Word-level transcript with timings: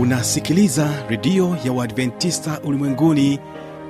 unasikiliza 0.00 0.88
redio 1.08 1.56
ya 1.64 1.72
uadventista 1.72 2.60
ulimwenguni 2.64 3.38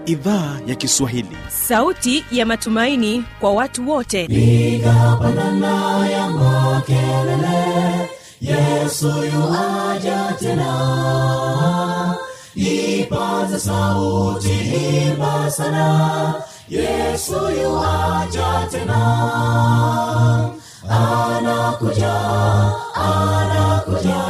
idhaa 0.06 0.58
ya 0.66 0.74
kiswahili. 0.74 1.36
Sauti 1.48 2.24
ya 2.32 2.46
matumaini 2.46 3.24
kwa 3.40 3.52
watu 3.52 3.90
wote. 3.90 4.26
Piga 4.26 5.18
pandana 5.22 6.08
ya 6.08 6.30
makelele 6.30 8.10
yesu 8.40 9.06
yuaja 9.08 10.34
tena. 10.40 12.14
Ipaze 12.54 13.58
sauti 13.58 14.58
imba 15.06 15.50
sana 15.50 16.34
yesu 16.68 17.32
yuaja 17.62 18.68
tena. 18.70 19.00
Anakuja 20.88 22.14
anakuja 22.94 24.29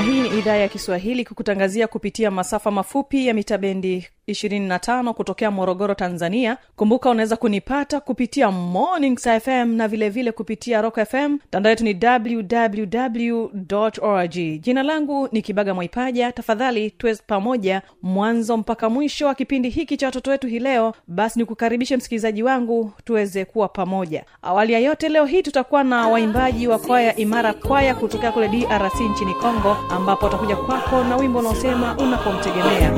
na 0.00 0.06
hii 0.06 0.20
ni 0.20 0.38
idhaa 0.38 0.56
ya 0.56 0.68
kiswahili 0.68 1.24
kukutangazia 1.24 1.86
kupitia 1.86 2.30
masafa 2.30 2.70
mafupi 2.70 3.26
ya 3.26 3.34
mita 3.34 3.58
bendi 3.58 4.08
25 4.30 5.12
kutokea 5.12 5.50
morogoro 5.50 5.94
tanzania. 5.94 6.56
Kumbuka 6.76 7.10
unaweza 7.10 7.36
kunipata 7.36 8.00
kupitia 8.00 8.50
mornings 8.50 9.28
fm 9.42 9.74
na 9.74 9.88
vilevile 9.88 10.08
vile 10.08 10.32
kupitia 10.32 10.82
rock 10.82 10.98
fm 11.04 11.32
mtandao 11.32 11.70
yetu 11.70 11.84
ni 11.84 11.98
www 12.04 13.48
org. 14.02 14.34
Jina 14.60 14.82
langu 14.82 15.28
ni 15.32 15.42
kibaga 15.42 15.74
mwaipaja. 15.74 16.32
Tafadhali 16.32 16.90
tuwe 16.90 17.16
pamoja 17.26 17.82
mwanzo 18.02 18.56
mpaka 18.56 18.90
mwisho 18.90 19.26
wa 19.26 19.34
kipindi 19.34 19.68
hiki 19.68 19.96
cha 19.96 20.06
watoto 20.06 20.30
wetu 20.30 20.46
hii 20.46 20.58
leo. 20.58 20.94
Basi 21.06 21.38
nikukaribishe 21.38 21.96
msikilizaji 21.96 22.42
wangu 22.42 22.92
tuweze 23.04 23.44
kuwa 23.44 23.68
pamoja. 23.68 24.24
Awali 24.42 24.72
ya 24.72 24.78
yote 24.78 25.08
leo 25.08 25.24
hii 25.24 25.42
tutakuwa 25.42 25.84
na 25.84 26.08
waimbaji 26.08 26.68
wa 26.68 26.78
kwaya 26.78 27.16
imara 27.16 27.52
kwaya 27.54 27.94
kutokea 27.94 28.32
kule 28.32 28.48
drc 28.48 29.00
nchini 29.12 29.34
congo 29.34 29.76
ambapo 29.90 30.24
watakuja 30.26 30.56
kwako 30.56 31.04
na 31.04 31.16
wimbo 31.16 31.38
unaosema 31.38 31.96
unapomtegemea 31.98 32.92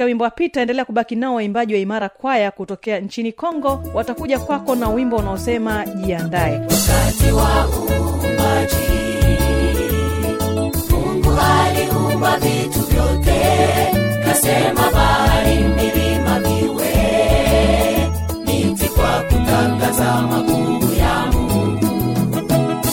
katika 0.00 0.08
wimbo 0.08 0.24
wa 0.24 0.30
pita 0.30 0.60
endelea 0.60 0.84
kubaki 0.84 1.16
nao 1.16 1.34
waimbaji 1.34 1.74
wa 1.74 1.80
imara 1.80 2.08
kwaya 2.08 2.50
kutokea 2.50 3.00
nchini 3.00 3.32
kongo. 3.32 3.82
Watakuja 3.94 4.38
kwako 4.38 4.74
na 4.74 4.88
wimbo 4.88 5.16
unaosema 5.16 5.86
jiandae. 5.86 6.58
Wa 7.36 7.68
uumbaji 7.68 8.76
vitu 12.40 12.80
vyote 12.80 13.40
kasema 14.24 14.90
bahari 14.92 15.56
milima 15.56 16.40
viwe 16.40 16.94
miti 18.46 18.88
kwa 18.88 19.22
kutangaza 19.22 20.22
makuu 20.22 20.94
ya 20.98 21.26
mungu. 21.32 21.86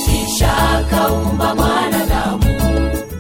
Kisha 0.06 0.58
akaumba 0.58 1.56
mwanadamu 1.56 1.77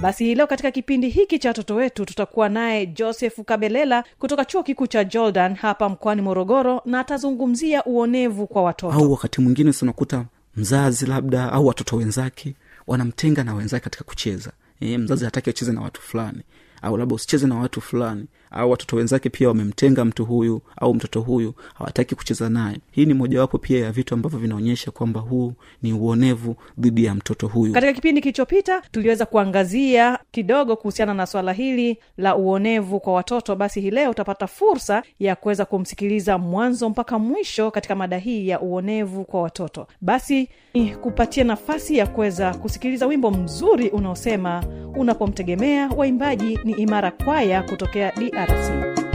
basi 0.02 0.24
hii 0.26 0.36
leo 0.36 0.48
katika 0.48 0.72
kipindi 0.72 1.10
hiki 1.10 1.40
cha 1.40 1.50
watoto 1.50 1.76
wetu 1.76 2.06
tutakuwa 2.06 2.50
naye 2.50 2.86
joseph 2.86 3.40
kabelela 3.46 4.04
kutoka 4.20 4.46
chuo 4.46 4.64
kikuu 4.64 4.88
cha 4.88 5.04
jordan 5.04 5.56
hapa 5.56 5.90
mkoani 5.90 6.22
morogoro 6.22 6.82
na 6.86 7.00
atazungumzia 7.00 7.84
uonevu 7.86 8.48
kwa 8.48 8.64
watoto. 8.64 8.94
Au 8.94 9.12
wakati 9.12 9.42
mwingine 9.42 9.74
unakuta 9.82 10.26
mzazi 10.56 11.06
labda 11.06 11.52
au 11.52 11.68
watoto 11.68 11.96
wenzake 11.96 12.56
wanamtenga 12.88 13.44
na 13.44 13.54
wenzake 13.56 13.84
katika 13.84 14.04
kucheza. 14.04 14.52
E, 14.80 14.98
mzazi 14.98 15.26
hataki 15.26 15.50
acheze 15.50 15.72
na 15.72 15.82
watu 15.82 16.02
fulani. 16.02 16.42
Au 16.82 16.98
labda 16.98 17.16
usicheze 17.16 17.48
na 17.48 17.56
watu 17.56 17.82
fulani 17.82 18.26
au 18.52 18.72
watoto 18.72 18.96
wenzake 18.96 19.30
pia 19.30 19.48
wamemtenga 19.48 20.06
mtu 20.06 20.26
huyu 20.26 20.62
au 20.82 20.94
mtoto 20.94 21.22
huyu 21.22 21.54
hawataki 21.74 22.16
kucheza 22.16 22.50
naye. 22.50 22.78
Hii 22.92 23.06
ni 23.06 23.14
mojawapo 23.14 23.58
pia 23.58 23.80
ya 23.86 23.92
vitu 23.92 24.14
ambavyo 24.14 24.40
vinaonyesha 24.40 24.92
kwamba 24.92 25.20
huu 25.20 25.54
ni 25.84 25.94
uonevu 25.94 26.56
dhidi 26.78 27.06
ya 27.06 27.16
mtoto 27.16 27.48
huyu. 27.48 27.74
Katika 27.74 27.94
kipindi 27.94 28.22
kilichopita 28.22 28.82
tuliweza 28.92 29.26
kuangazia 29.26 30.20
kidogo 30.32 30.76
kuhusiana 30.76 31.14
na 31.14 31.26
swala 31.26 31.54
hili 31.54 31.98
la 32.18 32.36
uonevu 32.36 33.00
kwa 33.00 33.14
watoto. 33.14 33.56
Basi 33.56 33.82
hii 33.82 33.92
leo 33.92 34.12
utapata 34.12 34.48
fursa 34.48 35.04
ya 35.20 35.36
kuweza 35.36 35.66
kumsikiliza 35.66 36.38
mwanzo 36.38 36.90
mpaka 36.90 37.20
mwisho 37.20 37.72
katika 37.72 37.96
mada 37.96 38.18
hii 38.18 38.48
ya 38.48 38.60
uonevu 38.62 39.24
kwa 39.26 39.42
watoto. 39.42 39.88
Basi 40.02 40.50
ni 40.74 40.96
kupatia 40.96 41.44
nafasi 41.44 41.98
ya 41.98 42.08
kuweza 42.08 42.54
kusikiliza 42.54 43.08
wimbo 43.08 43.32
mzuri 43.32 43.90
unaosema 43.90 44.64
unapomtegemea 44.96 45.90
waimbaji 45.98 46.60
ni 46.64 46.72
imara 46.74 47.12
kwaya 47.12 47.64
kutokea 47.64 48.12
unapomtegemea 48.38 49.07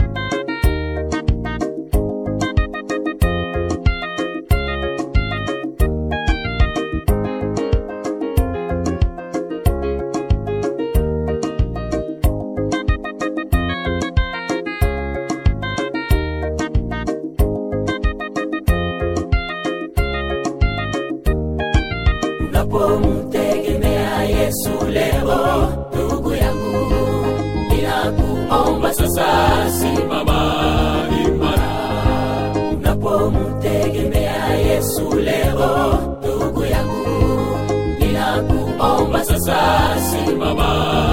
ninakuomba 39.45 39.93
sasa 39.99 41.12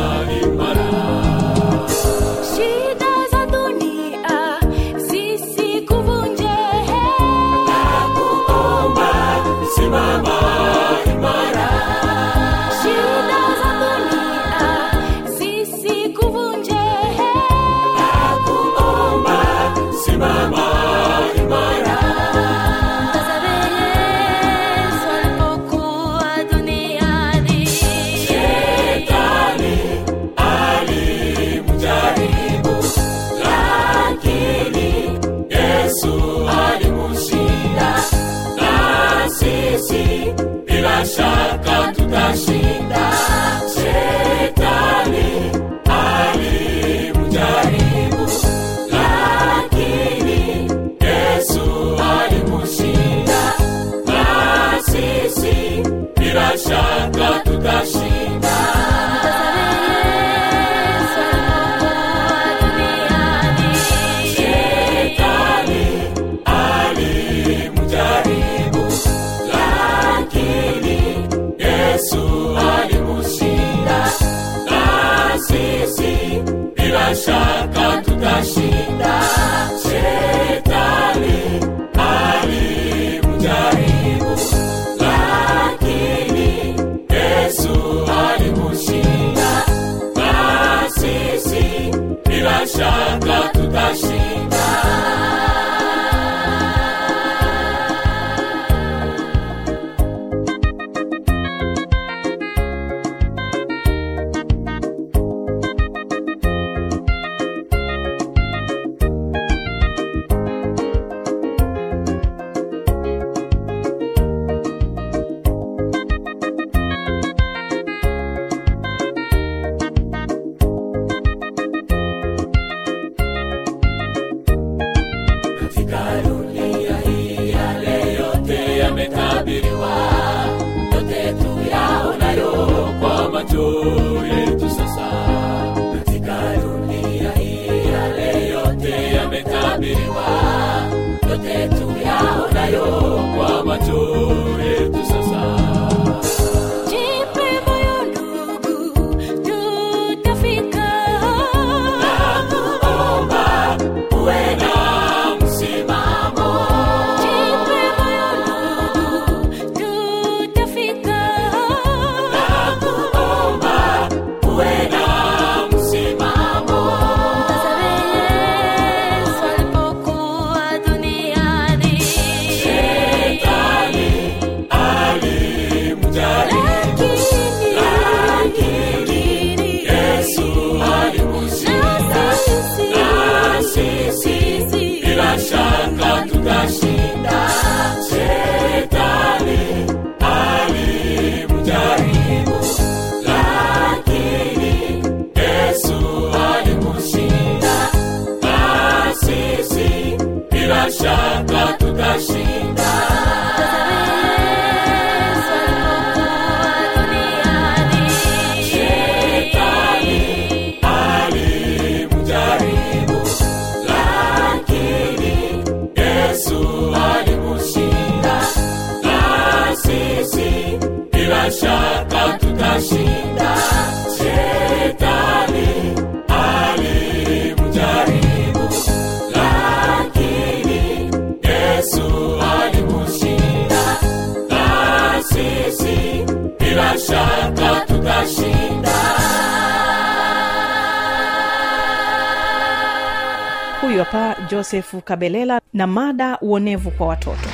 hapa 244.12 244.36
josefu 244.50 245.00
kabelela 245.00 245.60
na 245.72 245.86
mada 245.86 246.38
uonevu 246.40 246.90
kwa 246.90 247.06
watoto. 247.06 247.48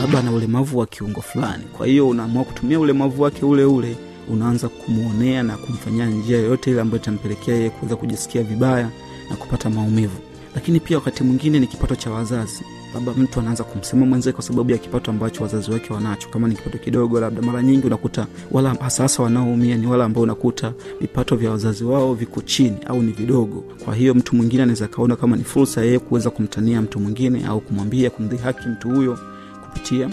Labda 0.00 0.18
ana 0.18 0.32
ulemavu 0.32 0.78
wa 0.78 0.86
kiungo 0.86 1.20
fulani. 1.22 1.64
Kwa 1.76 1.86
hiyo 1.86 2.08
unaamua 2.08 2.44
kutumia 2.44 2.80
ulemavu 2.80 3.22
wake 3.22 3.44
ule 3.44 3.64
ule 3.64 3.96
unaanza 4.28 4.68
kumwonea 4.68 5.42
na 5.42 5.56
kumfanyia 5.56 6.06
njia 6.06 6.38
yoyote 6.38 6.70
ile 6.70 6.80
ambayo 6.80 7.02
itampelekea 7.02 7.54
yeye 7.54 7.70
kuweza 7.70 7.96
kujisikia 7.96 8.42
vibaya 8.42 8.90
na 9.30 9.36
kupata 9.36 9.70
maumivu. 9.70 10.18
Lakini 10.54 10.80
pia 10.80 10.96
wakati 10.98 11.24
mwingine 11.24 11.58
ni 11.60 11.66
kipato 11.66 11.96
cha 11.96 12.10
wazazi 12.10 12.64
labda 12.94 13.12
mtu 13.12 13.40
anaanza 13.40 13.64
kumsema 13.64 14.06
mwenzee 14.06 14.32
kwa 14.32 14.42
sababu 14.42 14.70
ya 14.70 14.78
kipato 14.78 15.10
ambacho 15.10 15.42
wazazi 15.42 15.70
wake 15.70 15.92
wanacho. 15.92 16.28
Kama 16.28 16.48
ni 16.48 16.54
kipato 16.54 16.78
kidogo 16.78 17.20
labda 17.20 17.42
mara 17.42 17.62
nyingi 17.62 17.86
unakuta 17.86 18.26
wala 18.50 18.74
hasa 18.74 19.02
hasa 19.02 19.22
wanaoumia 19.22 19.76
ni 19.76 19.86
wale 19.86 20.02
ambao 20.04 20.22
unakuta 20.22 20.72
vipato 21.00 21.36
vya 21.36 21.50
wazazi 21.50 21.84
wao 21.84 22.14
viko 22.14 22.40
chini 22.40 22.76
au 22.86 23.02
ni 23.02 23.12
vidogo. 23.12 23.64
Kwa 23.84 23.94
hiyo 23.94 24.14
mtu 24.14 24.36
mwingine 24.36 24.62
anaweza 24.62 24.88
kaona 24.88 25.16
kama 25.16 25.36
ni 25.36 25.44
fursa 25.44 25.82
yeye 25.84 25.98
kuweza 25.98 26.30
kumtania 26.30 26.82
mtu 26.82 27.00
mwingine 27.00 27.46
au 27.46 27.60
kumwambia 27.60 28.10
kumdhihaki 28.10 28.68
mtu 28.68 28.88
huyo 28.88 29.18
kupitia 29.64 30.10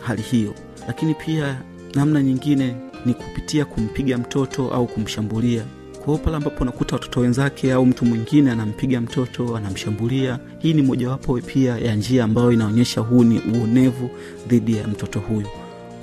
hali 0.00 0.22
hiyo. 0.22 0.54
Lakini 0.88 1.14
pia 1.14 1.62
namna 1.94 2.22
nyingine 2.22 2.76
ni 3.06 3.14
kupitia 3.14 3.64
kumpiga 3.64 4.18
mtoto 4.18 4.68
au 4.70 4.86
kumshambulia 4.86 5.64
kwa 6.04 6.18
pale 6.18 6.36
ambapo 6.36 6.62
unakuta 6.62 6.96
watoto 6.96 7.20
wenzake 7.20 7.72
au 7.72 7.86
mtu 7.86 8.04
mwingine 8.04 8.50
anampiga 8.50 9.00
mtoto 9.00 9.56
anamshambulia. 9.56 10.38
Hii 10.58 10.74
ni 10.74 10.82
mojawapo 10.82 11.40
pia 11.46 11.78
ya 11.78 11.94
njia 11.94 12.24
ambayo 12.24 12.52
inaonyesha 12.52 13.00
huu 13.00 13.24
ni 13.24 13.40
uonevu 13.58 14.10
dhidi 14.48 14.76
ya 14.76 14.88
mtoto 14.88 15.18
huyu. 15.20 15.46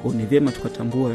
Kwao 0.01 0.13
ni 0.13 0.25
vyema 0.25 0.51
tukatambua 0.51 1.11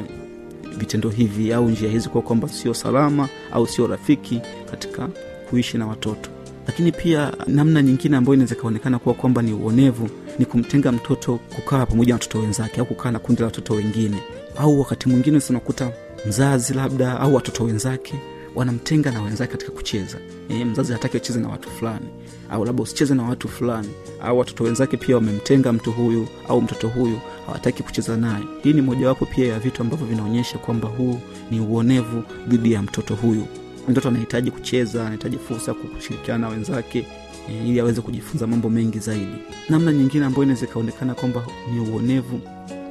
vitendo 0.78 1.08
hivi 1.10 1.52
au 1.52 1.68
njia 1.68 1.90
hizi 1.90 2.08
kwa 2.08 2.22
kwamba 2.22 2.48
sio 2.48 2.74
salama 2.74 3.28
au 3.52 3.66
sio 3.66 3.86
rafiki 3.86 4.40
katika 4.70 5.08
kuishi 5.50 5.78
na 5.78 5.86
watoto. 5.86 6.30
Lakini 6.66 6.92
pia 6.92 7.32
namna 7.46 7.82
nyingine 7.82 8.16
ambayo 8.16 8.34
inaweza 8.34 8.54
ikaonekana 8.54 8.98
kuwa 8.98 9.14
kwamba 9.14 9.42
ni 9.42 9.52
uonevu 9.52 10.08
ni 10.38 10.44
kumtenga 10.46 10.92
mtoto 10.92 11.40
kukaa 11.56 11.86
pamoja 11.86 12.08
na 12.08 12.14
watoto 12.14 12.38
wenzake 12.38 12.80
au 12.80 12.86
kukaa 12.86 13.10
na 13.10 13.18
kundi 13.18 13.40
la 13.40 13.46
watoto 13.46 13.74
wengine. 13.74 14.16
Au 14.58 14.80
wakati 14.80 15.08
mwingine 15.08 15.40
unakuta 15.50 15.92
mzazi 16.26 16.74
labda 16.74 17.20
au 17.20 17.34
watoto 17.34 17.64
wenzake 17.64 18.14
wanamtenga 18.54 19.10
na 19.10 19.22
wenzake 19.22 19.52
katika 19.52 19.72
kucheza. 19.72 20.18
E, 20.48 20.64
mzazi 20.64 20.92
hataki 20.92 21.16
acheze 21.16 21.40
na 21.40 21.48
watu 21.48 21.70
fulani. 21.70 22.06
Au 22.50 22.64
labda 22.64 22.82
usicheze 22.82 23.14
na 23.14 23.22
watu 23.22 23.48
fulani. 23.48 23.88
Au 24.22 24.38
watoto 24.38 24.64
wenzake 24.64 24.96
pia 24.96 25.14
wamemtenga 25.14 25.72
mtu 25.72 25.92
huyu 25.92 26.26
au 26.48 26.60
mtoto 26.62 26.88
huyu 26.88 27.18
hawataki 27.46 27.82
kucheza 27.82 28.16
naye. 28.16 28.44
Hii 28.62 28.72
ni 28.72 28.82
mojawapo 28.82 29.26
pia 29.26 29.46
ya 29.52 29.58
vitu 29.58 29.82
ambavyo 29.82 30.06
vinaonyesha 30.06 30.58
kwamba 30.58 30.88
huu 30.88 31.20
ni 31.50 31.60
uonevu 31.60 32.22
dhidi 32.48 32.72
ya 32.72 32.82
mtoto 32.82 33.14
huyu. 33.14 33.46
Mtoto 33.88 34.08
anahitaji 34.08 34.50
kucheza 34.50 35.02
anahitaji 35.02 35.38
fursa 35.38 35.70
ya 35.72 35.74
kushirikiana 35.88 36.38
na 36.38 36.48
wenzake 36.48 37.06
e, 37.50 37.68
ili 37.68 37.80
aweze 37.80 38.00
kujifunza 38.00 38.46
mambo 38.46 38.70
mengi 38.70 38.98
zaidi. 38.98 39.36
Namna 39.68 39.92
nyingine 39.92 40.24
ambayo 40.24 40.42
inaweza 40.42 40.66
ikaonekana 40.66 41.14
kwamba 41.14 41.46
ni 41.74 41.80
uonevu 41.90 42.40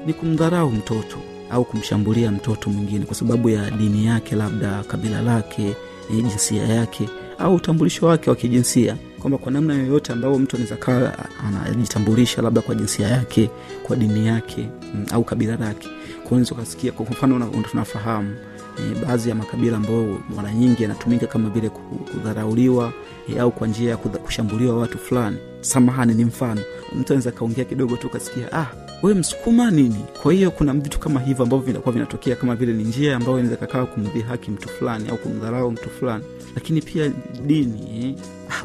ni 0.05 0.13
kumdharau 0.13 0.71
mtoto 0.71 1.17
au 1.53 1.65
kumshambulia 1.65 2.31
mtoto 2.31 2.69
mwingine 2.69 3.05
kwa 3.05 3.15
sababu 3.15 3.49
ya 3.49 3.71
dini 3.71 4.05
yake 4.05 4.35
labda 4.35 4.83
kabila 4.83 5.21
lake 5.21 5.75
e, 6.11 6.21
jinsia 6.21 6.63
yake 6.63 7.09
au 7.39 7.55
utambulisho 7.55 8.05
wake 8.05 8.29
wa 8.29 8.35
kijinsia. 8.35 8.97
Kwamba 9.19 9.37
kwa 9.37 9.51
namna 9.51 9.73
yoyote 9.73 10.13
ambayo 10.13 10.39
mtu 10.39 10.55
anaweza 10.55 10.75
kawa 10.77 11.13
anajitambulisha 11.47 12.41
labda 12.41 12.61
kwa 12.61 12.75
jinsia 12.75 13.07
yake 13.07 13.49
kwa 13.83 13.95
dini 13.95 14.27
yake 14.27 14.61
m, 14.95 15.05
au 15.11 15.23
kabila 15.23 15.55
lake. 15.55 15.87
Kunaweza 16.23 16.55
kwa 16.91 17.05
mfano 17.05 17.35
tunafahamu 17.71 18.35
e, 18.79 19.05
baadhi 19.05 19.29
ya 19.29 19.35
makabila 19.35 19.77
ambayo 19.77 20.17
mara 20.35 20.53
nyingi 20.53 20.83
yanatumika 20.83 21.27
kama 21.27 21.49
vile 21.49 21.69
ku- 21.69 21.95
kudharauliwa 22.11 22.93
e, 23.35 23.39
au 23.39 23.51
kwa 23.51 23.67
njia 23.67 23.89
ya 23.89 23.97
kushambuliwa 23.97 24.77
watu 24.77 24.97
fulani. 24.97 25.37
Samahani 25.61 26.13
ni 26.13 26.25
mfano. 26.25 26.61
Mtu 26.95 27.13
anaweza 27.13 27.31
kaongea 27.31 27.65
kidogo 27.65 27.95
tu 27.95 28.07
ukasikia 28.07 28.51
ah 28.53 28.65
we 29.03 29.13
msukuma 29.13 29.71
nini? 29.71 30.05
Kwa 30.21 30.33
hiyo 30.33 30.51
kuna 30.51 30.73
vitu 30.73 30.99
kama 30.99 31.19
hivyo 31.19 31.43
ambavyo 31.43 31.65
vinakuwa 31.65 31.93
vinatokea 31.93 32.35
kama 32.35 32.55
vile 32.55 32.73
ni 32.73 32.83
njia 32.83 33.15
ambayo 33.15 33.39
inaweza 33.39 33.57
kakaa 33.57 33.85
kumdhihaki 33.85 34.51
mtu 34.51 34.69
fulani 34.69 35.09
au 35.09 35.17
kumdharau 35.17 35.71
mtu 35.71 35.89
fulani. 35.89 36.23
Lakini 36.55 36.81
pia 36.81 37.11
dini 37.45 38.05
eh? 38.05 38.15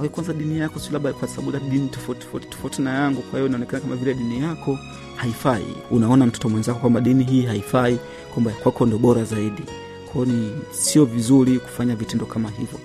ah, 0.05 0.09
kwanza 0.09 0.33
dini 0.33 0.59
yako 0.59 0.79
si 0.79 0.93
labda 0.93 1.13
kwa 1.13 1.29
sababu 1.29 1.53
dini 1.71 1.89
tofauti 1.89 2.27
tofauti 2.51 2.83
na 2.83 2.91
yangu 2.95 3.23
kwa 3.23 3.39
hiyo 3.39 3.47
inaonekana 3.47 3.81
kama 3.81 3.97
vile 3.97 4.15
dini 4.15 4.41
yako 4.41 4.79
haifai. 5.17 5.67
Unaona 5.91 6.27
mtoto 6.27 6.49
mwenzako 6.49 6.79
kwamba 6.81 7.01
dini 7.01 7.25
hii 7.25 7.43
haifai 7.43 7.99
kwamba 8.35 8.51
kwako 8.51 8.87
ndo 8.87 8.99
bora 8.99 9.25
zaidi. 9.25 9.63
Kwao 10.13 10.25
ni 10.25 10.51
sio 10.71 11.05
vizuri 11.05 11.59
kufanya 11.59 11.97
vitendo 11.97 12.27
kama 12.27 12.51
hivyo. 12.51 12.79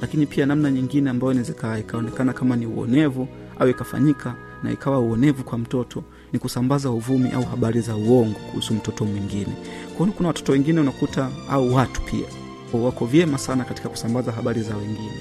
Lakini 0.00 0.26
pia 0.26 0.46
namna 0.46 0.70
nyingine 0.70 1.10
ambayo 1.10 1.32
inaweza 1.32 1.78
ikaonekana 1.78 2.32
kama 2.32 2.56
ni 2.56 2.66
uonevu 2.66 3.28
au 3.58 3.68
ikafanyika 3.68 4.34
na 4.62 4.72
ikawa 4.72 4.98
uonevu 5.00 5.44
kwa 5.44 5.58
mtoto 5.58 6.04
ni 6.32 6.38
kusambaza 6.38 6.90
uvumi 6.90 7.30
au 7.30 7.42
habari 7.42 7.80
za 7.80 7.96
uongo 7.96 8.38
kuhusu 8.50 8.74
mtoto 8.74 9.04
mwingine. 9.04 9.52
Kwao 9.96 10.10
kuna 10.12 10.28
watoto 10.28 10.52
wengine 10.52 10.80
unakuta 10.80 11.30
au 11.50 11.74
watu 11.74 12.00
pia 12.00 12.26
wako 12.72 13.06
vyema 13.06 13.38
sana 13.38 13.64
katika 13.64 13.88
kusambaza 13.88 14.32
habari 14.32 14.62
za 14.62 14.76
wengine. 14.76 15.20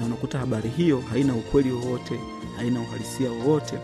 Na 0.00 0.06
unakuta 0.06 0.38
habari 0.38 0.68
hiyo 0.68 1.02
haina 1.10 1.34
ukweli 1.34 1.70
wowote 1.72 2.20
haina 2.56 2.80
uhalisia 2.80 3.30
wowote 3.30 3.78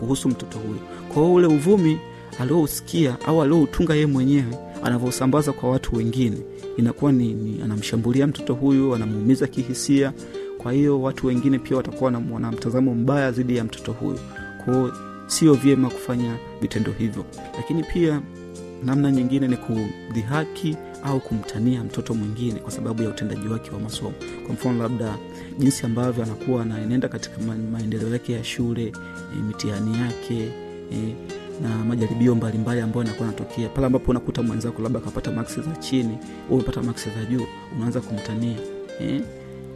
kuhusu 0.00 0.28
mtoto 0.28 0.58
huyo. 0.58 0.80
Kwa 1.14 1.32
ule 1.32 1.46
uvumi 1.46 1.98
aliousikia 2.40 3.16
au 3.26 3.42
alioutunga 3.42 3.94
yeye 3.94 4.06
mwenyewe 4.06 4.58
anavyosambaza 4.84 5.52
kwa 5.52 5.70
watu 5.70 5.96
wengine 5.96 6.36
inakuwa 6.76 7.12
ni, 7.12 7.34
ni 7.34 7.62
anamshambulia 7.62 8.26
mtoto 8.26 8.54
huyu 8.54 8.94
anamuumiza 8.94 9.46
kihisia. 9.46 10.12
Kwa 10.58 10.72
hiyo 10.72 11.02
watu 11.02 11.26
wengine 11.26 11.58
pia 11.58 11.76
watakuwa 11.76 12.10
na 12.10 12.20
mtazamo 12.52 12.94
mbaya 12.94 13.30
dhidi 13.30 13.56
ya 13.56 13.64
mtoto 13.64 13.92
huyu. 13.92 14.18
Kwao 14.64 14.92
sio 15.30 15.54
vyema 15.54 15.90
kufanya 15.90 16.36
vitendo 16.60 16.92
hivyo. 16.98 17.24
Lakini 17.56 17.82
pia 17.82 18.20
namna 18.84 19.10
nyingine 19.10 19.48
ni 19.48 19.56
kudhihaki 19.56 20.76
au 21.04 21.20
kumtania 21.20 21.84
mtoto 21.84 22.14
mwingine 22.14 22.60
kwa 22.60 22.70
sababu 22.70 23.02
ya 23.02 23.08
utendaji 23.08 23.48
wake 23.48 23.70
wa 23.70 23.80
masomo. 23.80 24.12
Kwa 24.46 24.54
mfano 24.54 24.82
labda 24.82 25.16
jinsi 25.58 25.86
ambavyo 25.86 26.24
anakuwa 26.24 26.62
anaenenda 26.62 27.08
katika 27.08 27.36
maendeleo 27.72 28.08
yake 28.12 28.32
ya 28.32 28.44
shule 28.44 28.92
e, 29.36 29.42
mitihani 29.48 29.98
yake 30.00 30.48
e, 30.92 31.14
na 31.62 31.68
majaribio 31.84 32.34
mbalimbali 32.34 32.80
ambayo 32.80 33.00
anakuwa 33.06 33.28
anatokea 33.28 33.68
pale 33.68 33.86
ambapo 33.86 34.10
unakuta 34.10 34.42
mwenzako 34.42 34.82
labda 34.82 34.98
akapata 34.98 35.30
maksi 35.32 35.60
za 35.60 35.76
chini 35.76 36.18
umepata 36.50 36.82
maksi 36.82 37.08
za 37.10 37.24
juu 37.24 37.46
unaanza 37.76 38.00
kumtania. 38.00 38.56
E, 39.00 39.20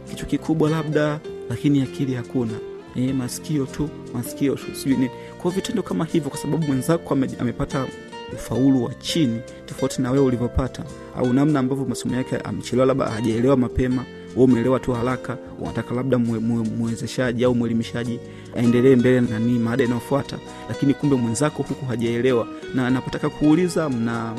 kichwa 0.09 0.25
kikubwa 0.27 0.69
labda 0.69 1.19
lakini 1.49 1.81
akili 1.81 2.13
hakuna 2.13 2.53
e, 2.95 3.13
masikio 3.13 3.65
tu 3.65 3.89
masikio 4.13 4.55
tu 4.55 4.75
sijui 4.75 4.97
nini 4.97 5.09
kwa 5.41 5.51
vitendo 5.51 5.83
kama 5.83 6.05
hivyo 6.05 6.29
kwa 6.29 6.39
sababu 6.39 6.67
mwenzako 6.67 7.13
amepata 7.39 7.85
ufaulu 8.33 8.83
wa 8.83 8.93
chini 8.93 9.41
tofauti 9.65 10.01
na 10.01 10.11
wewe 10.11 10.25
ulivyopata 10.25 10.83
au 11.17 11.33
namna 11.33 11.59
ambavyo 11.59 11.85
masomo 11.85 12.15
yake 12.15 12.37
amechelewa 12.37 12.85
labda 12.87 13.05
hajaelewa 13.05 13.57
mapema 13.57 14.05
we 14.35 14.43
umeelewa 14.43 14.79
tu 14.79 14.93
haraka 14.93 15.37
unataka 15.59 15.95
labda 15.95 16.17
mwezeshaji 16.17 17.39
mwe- 17.43 17.45
au 17.47 17.55
mwelimishaji 17.55 18.19
aendelee 18.55 18.95
mbele 18.95 19.21
nanii 19.21 19.59
maada 19.59 19.83
inayofuata 19.83 20.37
lakini 20.69 20.93
kumbe 20.93 21.15
mwenzako 21.15 21.63
huku 21.63 21.85
hajaelewa 21.85 22.47
na 22.75 22.87
anapotaka 22.87 23.29
kuuliza 23.29 23.89
mna 23.89 24.33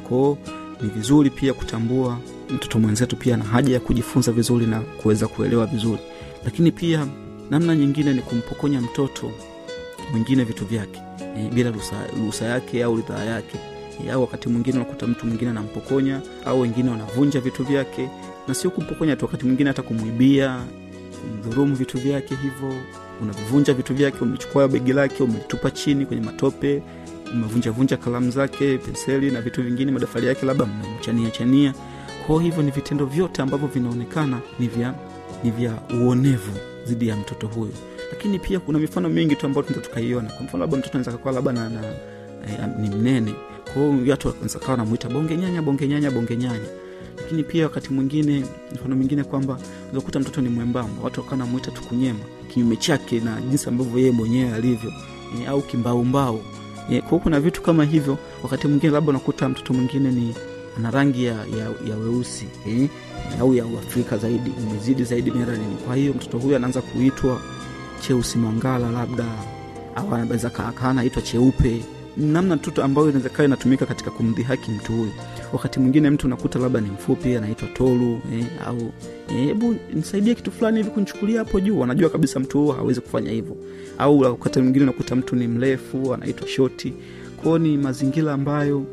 kwao 0.00 0.38
ni 0.82 0.88
vizuri 0.88 1.30
pia 1.30 1.54
kutambua 1.54 2.18
mtoto 2.50 2.78
mwenzetu 2.78 3.16
pia 3.16 3.36
na 3.36 3.44
haja 3.44 3.74
ya 3.74 3.80
kujifunza 3.80 4.32
vizuri 4.32 4.66
na 4.66 4.80
kuweza 4.80 5.28
kuelewa 5.28 5.66
vizuri. 5.66 6.00
Lakini 6.44 6.72
pia 6.72 7.06
namna 7.50 7.74
nyingine 7.76 8.12
ni 8.14 8.22
kumpokonya 8.22 8.80
mtoto 8.80 9.32
mwingine 10.12 10.44
vitu 10.44 10.64
vyake 10.66 11.00
e, 11.36 11.50
bila 11.54 11.70
ruhusa- 11.70 12.10
yake 12.48 12.84
au 12.84 12.96
ridhaa 12.96 13.24
yake. 13.24 13.58
E, 14.06 14.10
au 14.10 14.20
wakati 14.20 14.48
mwingine 14.48 14.76
unakuta 14.76 15.06
mtu 15.06 15.26
mwingine 15.26 15.50
anampokonya 15.50 16.20
au 16.44 16.60
wengine 16.60 16.90
wanavunja 16.90 17.40
vitu 17.40 17.64
vyake. 17.64 18.08
Na 18.48 18.54
sio 18.54 18.70
kumpokonya 18.70 19.16
tu 19.16 19.24
wakati 19.24 19.46
mwingine 19.46 19.70
hata 19.70 19.82
kumwibia 19.82 20.60
kumdhurumu 21.20 21.74
vitu 21.74 21.98
vyake 21.98 22.34
hivyo. 22.34 22.74
Unavunja 23.22 23.74
vitu 23.74 23.94
vyake 23.94 24.18
umechukua 24.20 24.68
begi 24.68 24.92
lake 24.92 25.22
umetupa 25.22 25.70
chini 25.70 26.06
kwenye 26.06 26.22
matope 26.22 26.82
umevunjavunja 27.32 27.96
kalamu 27.96 28.30
zake 28.30 28.78
penseli 28.78 29.30
na 29.30 29.40
vitu 29.40 29.62
vingine 29.62 29.92
madafari 29.92 30.26
yake 30.26 30.46
labda 30.46 30.66
mmemchania 30.66 31.30
chania. 31.30 31.74
Hivyo 32.42 32.62
ni 32.62 32.70
vitendo 32.70 33.06
vyote 33.06 33.42
ambavyo 33.42 33.68
vinaonekana 33.68 34.38
ni 35.44 35.50
vya 35.50 35.74
uonevu 36.00 36.52
dhidi 36.88 37.08
ya 37.08 37.16
mtoto 37.16 37.46
huyo 37.46 37.72
lakini 38.12 38.38
pia 38.38 38.60
kuna 38.60 38.78
mifano 38.78 39.08
mingi 39.08 39.36
tu 39.36 39.46
ambayo 39.46 39.62
tunaweza 39.66 39.88
tukaiona. 39.88 40.30
Kwa 40.30 40.44
mfano 40.46 40.60
labda 40.64 40.76
mtoto 40.76 40.98
anaweza 40.98 41.32
labda 41.32 41.52
na, 41.52 41.68
na 41.68 41.82
eh, 42.48 42.68
ni 42.80 42.88
mnene. 42.88 43.34
Kwao 43.74 43.94
watu 44.10 44.28
wanaweza 44.28 44.58
kawa 44.58 44.86
bonge 45.12 45.36
nyanya 45.36 45.62
bonge 45.62 45.88
nyanya 45.88 46.10
bonge 46.10 46.36
nyanya. 46.36 46.68
Lakini 47.16 47.42
pia 47.42 47.64
wakati 47.64 47.92
mwingine 47.92 48.44
mfano 48.74 48.96
mwingine 48.96 49.24
kwamba 49.24 49.58
unakuta 49.92 50.20
mtoto 50.20 50.40
ni 50.40 50.48
mwembamba. 50.48 51.02
Watu 51.04 51.20
wakawa 51.20 51.36
namwita 51.38 51.70
tukunyema 51.70 52.18
kinyume 52.48 52.76
chake 52.76 53.20
na 53.20 53.40
jinsi 53.40 53.68
ambavyo 53.68 53.98
yeye 53.98 54.10
mwenyewe 54.10 54.52
alivyo. 54.54 54.92
E, 55.42 55.46
au 55.46 55.62
kimbaumbau 55.62 56.40
e, 56.90 57.00
kwao 57.00 57.20
kuna 57.20 57.40
vitu 57.40 57.62
kama 57.62 57.84
hivyo. 57.84 58.18
Wakati 58.42 58.68
mwingine 58.68 58.92
labda 58.92 59.10
unakuta 59.10 59.48
mtoto 59.48 59.74
mwingine 59.74 60.10
ni 60.10 60.34
ana 60.76 60.90
rangi 60.90 61.24
ya, 61.24 61.32
ya, 61.34 61.70
ya 61.90 61.96
weusi 61.96 62.46
eh, 62.66 62.88
au 63.40 63.54
ya 63.54 63.66
uafrika 63.66 64.16
zaidi 64.18 64.50
imezidi 64.62 65.04
zaidi 65.04 65.30
melanin 65.30 65.76
kwa 65.86 65.96
hiyo 65.96 66.12
mtoto 66.14 66.38
huyu 66.38 66.56
anaanza 66.56 66.82
kuitwa 66.82 67.40
cheusi 68.00 68.38
mangala 68.38 68.90
labda 68.90 69.24
au 69.96 70.14
anaweza 70.14 70.50
anaitwa 70.82 71.22
cheupe. 71.22 71.84
Namna 72.16 72.56
tu 72.56 72.82
ambayo 72.82 73.10
inaweza 73.10 73.44
inatumika 73.44 73.86
katika 73.86 74.10
kumdhihaki 74.10 74.70
mtu 74.70 74.92
huyu. 74.92 75.12
Wakati 75.52 75.80
mwingine 75.80 76.10
mtu 76.10 76.26
unakuta 76.26 76.58
labda 76.58 76.80
ni 76.80 76.90
mfupi 76.90 77.36
anaitwa 77.36 77.68
tolu 77.68 78.20
eh, 78.34 78.46
au 78.66 78.92
hebu 79.26 79.72
eh, 79.72 79.78
nisaidie 79.94 80.34
kitu 80.34 80.50
fulani 80.52 80.76
hivi 80.76 80.90
kunichukulia 80.90 81.38
hapo 81.38 81.60
juu. 81.60 81.82
Anajua 81.84 82.10
kabisa 82.10 82.40
mtu 82.40 82.58
huo 82.58 82.72
hawezi 82.72 83.00
kufanya 83.00 83.30
hivyo. 83.30 83.56
Au 83.98 84.18
wakati 84.20 84.60
mwingine 84.60 84.82
unakuta 84.84 85.16
mtu 85.16 85.36
ni 85.36 85.48
mrefu 85.48 86.14
anaitwa 86.14 86.48
shoti. 86.48 86.92
Kwao 87.42 87.58
ni 87.58 87.76
mazingira 87.76 88.32
ambayo 88.32 88.84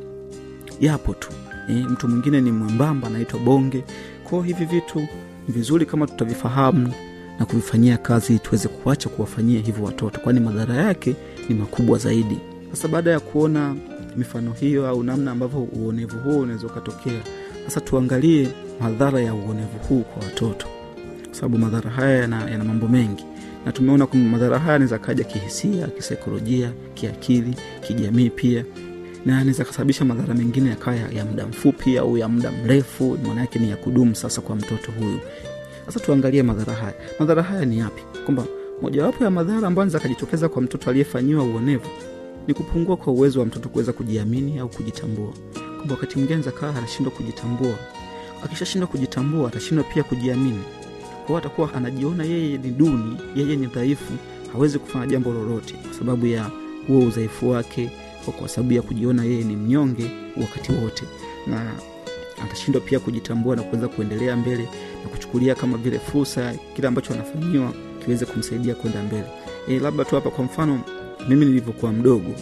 yapo 0.80 1.14
tu 1.14 1.30
e, 1.70 1.74
mtu 1.74 2.08
mwingine 2.08 2.42
ni 2.42 2.52
mwembamba 2.52 3.08
anaitwa 3.08 3.40
bonge. 3.40 3.84
Kwao 4.24 4.42
hivi 4.42 4.66
vitu 4.66 5.00
ni 5.48 5.54
vizuri 5.54 5.86
kama 5.86 6.08
tutavifahamu 6.08 6.94
na 7.40 7.46
kuvifanyia 7.46 7.98
kazi 7.98 8.40
tuweze 8.40 8.68
kuacha 8.68 9.10
kuwafanyia 9.10 9.62
hivyo 9.62 9.84
watoto 9.84 10.20
kwani 10.20 10.40
madhara 10.40 10.76
yake 10.76 11.16
ni 11.50 11.56
makubwa 11.56 11.98
zaidi. 11.98 12.38
Sasa 12.72 12.88
baada 12.88 13.12
ya 13.12 13.20
kuona 13.20 13.76
mifano 14.18 14.52
hiyo 14.54 14.88
au 14.88 15.04
namna 15.04 15.32
ambavyo 15.32 15.60
uonevu 15.64 16.20
huo 16.20 16.40
unaweza 16.40 16.68
ukatokea 16.68 17.22
sasa 17.66 17.82
tuangalie 17.82 18.48
madhara 18.82 19.22
ya 19.22 19.34
uonevu 19.34 19.78
huu 19.90 20.02
kwa 20.02 20.24
watoto. 20.26 20.68
Kwa 21.26 21.36
sababu 21.36 21.58
madhara 21.58 21.90
haya 21.92 22.18
yana, 22.18 22.50
yana 22.50 22.64
mambo 22.64 22.88
mengi. 22.88 23.26
Na 23.66 23.72
tumeona 23.72 24.06
kwamba 24.08 24.30
madhara 24.30 24.60
haya 24.60 24.76
anaweza 24.76 25.00
kaja 25.00 25.24
kihisia 25.24 25.88
kisaikolojia 25.88 26.72
kiakili 26.94 27.56
kijamii 27.88 28.30
pia 28.30 28.66
na 29.26 29.38
anaweza 29.38 29.64
kasababisha 29.66 30.06
madhara 30.06 30.34
mengine 30.34 30.70
yakawa 30.70 30.96
ya, 30.98 31.10
ya 31.12 31.26
muda 31.26 31.48
mfupi 31.48 31.98
au 31.98 32.18
ya 32.18 32.28
muda 32.28 32.52
mrefu 32.52 33.18
maana 33.28 33.42
yake 33.42 33.60
ni 33.60 33.70
ya 33.70 33.76
kudumu 33.78 34.16
sasa 34.16 34.42
kwa 34.42 34.56
mtoto 34.56 34.92
huyu. 34.92 35.20
Sasa 35.86 36.00
tuangalie 36.00 36.44
madhara 36.44 36.74
haya. 36.74 36.94
Madhara 37.20 37.44
haya 37.44 37.66
ni 37.66 37.80
yapi? 37.80 38.02
Kwamba 38.26 38.46
mojawapo 38.82 39.24
ya 39.24 39.30
madhara 39.32 39.58
ambayo 39.68 39.72
anaweza 39.82 39.98
akajitokeza 39.98 40.50
kwa 40.50 40.62
mtoto 40.62 40.90
aliyefanyiwa 40.90 41.44
uonevu 41.44 41.88
ni 42.48 42.54
kupungua 42.54 42.98
kwa 42.98 43.14
uwezo 43.14 43.40
wa 43.40 43.46
mtoto 43.46 43.70
kuweza 43.70 43.94
kujiamini 43.94 44.60
au 44.60 44.70
kujitambua. 44.70 45.34
Kwamba 45.76 45.94
wakati 45.96 46.16
mwingine 46.16 46.36
anaweza 46.36 46.60
kawa 46.60 46.76
anashindwa 46.76 47.12
kujitambua. 47.14 47.76
Akishashindwa 48.46 48.88
kujitambua 48.88 49.48
atashindwa 49.48 49.84
pia 49.94 50.04
kujiamini. 50.04 50.60
Kwao 51.28 51.38
atakuwa 51.38 51.74
anajiona 51.74 52.24
yeye 52.24 52.58
ni 52.58 52.72
duni 52.72 53.18
yeye 53.36 53.56
ni 53.56 53.66
dhaifu 53.68 54.14
hawezi 54.54 54.80
kufanya 54.80 55.08
jambo 55.08 55.32
lolote 55.32 55.74
kwa 55.74 55.94
sababu 55.94 56.26
ya 56.28 56.50
huo 56.88 57.00
udhaifu 57.00 57.50
wake 57.50 57.92
kwa, 58.32 58.50
sababu 58.50 58.74
ya 58.74 58.82
kujiona 58.82 59.24
yeye 59.24 59.44
ni 59.44 59.56
mnyonge 59.56 60.12
wakati 60.42 60.72
wote. 60.72 61.04
Na 61.48 61.72
atashindwa 62.44 62.82
pia 62.82 63.00
kujitambua 63.00 63.56
na 63.56 63.62
kuweza 63.64 63.88
kuendelea 63.88 64.36
mbele 64.38 64.68
na 65.04 65.10
kuchukulia 65.10 65.56
kama 65.56 65.78
vile 65.78 66.00
fursa 66.00 66.54
kile 66.76 66.88
ambacho 66.88 67.14
anafanyiwa 67.14 67.74
kiweze 68.06 68.26
kumsaidia 68.26 68.76
kwenda 68.76 69.04
mbele. 69.04 69.26
E, 69.68 69.80
labda 69.80 70.06
tu 70.06 70.16
hapa 70.16 70.30
kwa 70.30 70.44
mfano 70.46 70.82
mimi 71.30 71.46
nilivyokuwa 71.46 71.92
mdogo 71.94 72.36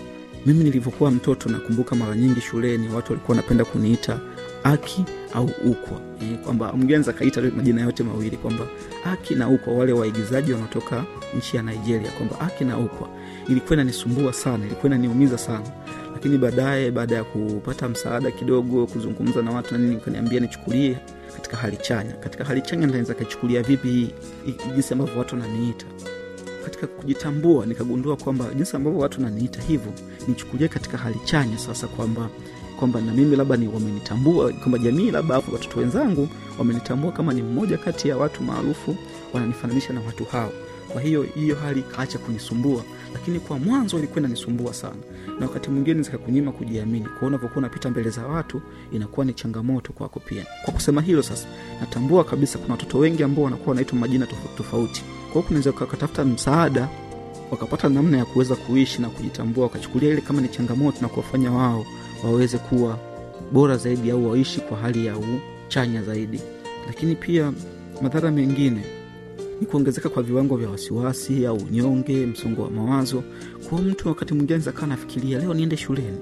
mimi 0.45 0.63
nilivyokuwa 0.63 1.11
mtoto 1.11 1.50
nakumbuka 1.50 1.95
mara 1.95 2.15
nyingi 2.15 2.41
shuleni 2.41 2.89
watu 2.89 3.11
walikuwa 3.11 3.35
wanapenda 3.38 3.65
kuniita 3.65 4.19
aki 4.63 5.05
au 5.33 5.45
ukwa. 5.65 6.01
E, 6.21 6.38
kwamba 6.43 6.73
mgeni 6.73 7.05
akaita 7.09 7.41
majina 7.41 7.81
yote 7.81 8.03
mawili 8.03 8.38
kwamba 8.38 8.65
aki 9.05 9.35
na 9.35 9.50
ukwa 9.50 9.73
wale 9.73 9.93
waigizaji 9.93 10.53
wanaotoka 10.53 11.03
nchi 11.38 11.57
ya 11.57 11.63
nigeria 11.63 12.11
kwamba 12.11 12.39
aki 12.39 12.63
na 12.65 12.77
ukwa 12.77 13.09
ilikuwa 13.50 13.74
inanisumbua 13.74 14.33
sana 14.33 14.65
ilikuwa 14.65 14.86
inaniumiza 14.88 15.38
sana. 15.38 15.65
Lakini 16.13 16.38
baadaye 16.38 16.91
baada 16.91 17.15
ya 17.15 17.24
kupata 17.24 17.89
msaada 17.89 18.31
kidogo 18.31 18.88
kuzungumza 18.88 19.41
na 19.41 19.51
watu 19.51 19.74
na 19.74 19.79
nini 19.79 19.95
kaniambia 20.01 20.39
nichukulie 20.39 20.98
katika 21.36 21.57
hali 21.57 21.77
chanya. 21.77 22.13
Katika 22.13 22.43
hali 22.43 22.62
chanya 22.62 22.88
naweza 22.88 23.13
kaichukulia 23.13 23.63
vipi 23.63 24.13
jinsi 24.75 24.93
ambavyo 24.93 25.17
watu 25.19 25.36
wananiita. 25.36 25.86
Katika 26.63 26.88
kujitambua 26.88 27.65
nikagundua 27.65 28.17
kwamba 28.17 28.45
jinsi 28.55 28.75
ambavyo 28.75 29.00
watu 29.00 29.24
wananiita 29.24 29.62
hivyo 29.62 29.93
nichukulie 30.27 30.67
katika 30.67 30.98
hali 30.98 31.19
chanya 31.25 31.57
sasa 31.57 31.88
kwamba 31.88 32.29
kwamba 32.79 33.01
na 33.01 33.13
mimi 33.13 33.36
labda 33.36 33.57
ni 33.57 33.67
wamenitambua 33.67 34.53
kwamba 34.53 34.77
jamii 34.77 35.12
labda 35.12 35.36
au 35.36 35.43
watoto 35.53 35.79
wenzangu 35.79 36.29
wamenitambua 36.60 37.12
kama 37.12 37.33
ni 37.33 37.41
mmoja 37.41 37.77
kati 37.77 38.10
ya 38.10 38.17
watu 38.17 38.43
maarufu 38.43 38.95
wananifananisha 39.33 39.93
na 39.93 40.01
watu 40.01 40.25
hao. 40.25 40.51
Kwa 40.93 41.01
hiyo 41.01 41.21
hiyo 41.24 41.55
hali 41.55 41.81
kaacha 41.81 42.17
kunisumbua 42.19 42.83
lakini 43.13 43.39
kwa 43.39 43.59
mwanzo 43.59 43.97
ilikuwa 43.97 44.19
inanisumbua 44.19 44.73
sana. 44.73 44.95
Na 45.39 45.45
wakati 45.47 45.69
mwingine 45.69 46.01
zikakunyima 46.01 46.51
kujiamini 46.51 47.05
kwao 47.05 47.27
unavyokuwa 47.27 47.57
unapita 47.57 47.89
mbele 47.89 48.09
za 48.09 48.25
watu 48.27 48.61
inakuwa 48.91 49.25
ni 49.25 49.33
changamoto 49.33 49.93
kwako 49.93 50.19
pia. 50.19 50.45
Kwa 50.65 50.73
kusema 50.73 51.01
hilo 51.01 51.23
sasa 51.23 51.47
natambua 51.79 52.23
kabisa 52.23 52.59
kuna 52.59 52.73
watoto 52.73 52.97
wengi 52.97 53.23
ambao 53.23 53.43
wanakuwa 53.45 53.69
wanaitwa 53.69 53.97
majina 53.99 54.25
tofauti. 54.25 54.57
Tofauti 54.57 55.03
kwao 55.33 55.43
kunaweza 55.43 55.69
wakatafuta 55.79 56.25
msaada 56.25 56.89
wakapata 57.51 57.89
namna 57.89 58.17
ya 58.17 58.25
kuweza 58.25 58.55
kuishi 58.55 59.01
na 59.01 59.09
kujitambua 59.09 59.63
wakachukulia 59.63 60.09
ile 60.09 60.21
kama 60.21 60.41
ni 60.41 60.47
changamoto 60.47 60.97
na 61.01 61.07
kuwafanya 61.07 61.51
wao 61.51 61.85
waweze 62.23 62.57
kuwa 62.57 62.99
bora 63.51 63.77
zaidi 63.77 64.11
au 64.11 64.29
waishi 64.29 64.59
kwa 64.61 64.77
hali 64.77 65.05
ya 65.05 65.15
uchanya 65.67 66.03
zaidi. 66.03 66.41
Lakini 66.87 67.15
pia 67.15 67.53
madhara 68.01 68.31
mengine 68.31 68.81
ni 69.61 69.67
kuongezeka 69.67 70.09
kwa 70.09 70.23
viwango 70.23 70.57
vya 70.57 70.69
wasiwasi 70.69 71.45
au 71.45 71.57
unyonge 71.57 72.25
msongo 72.25 72.61
wa 72.63 72.69
mawazo. 72.71 73.23
Kwa 73.69 73.81
mtu 73.81 74.07
wakati 74.07 74.33
mwingine 74.33 74.59
zakaa 74.59 74.87
nafikiria 74.87 75.39
leo 75.39 75.53
niende 75.53 75.77
shuleni. 75.77 76.17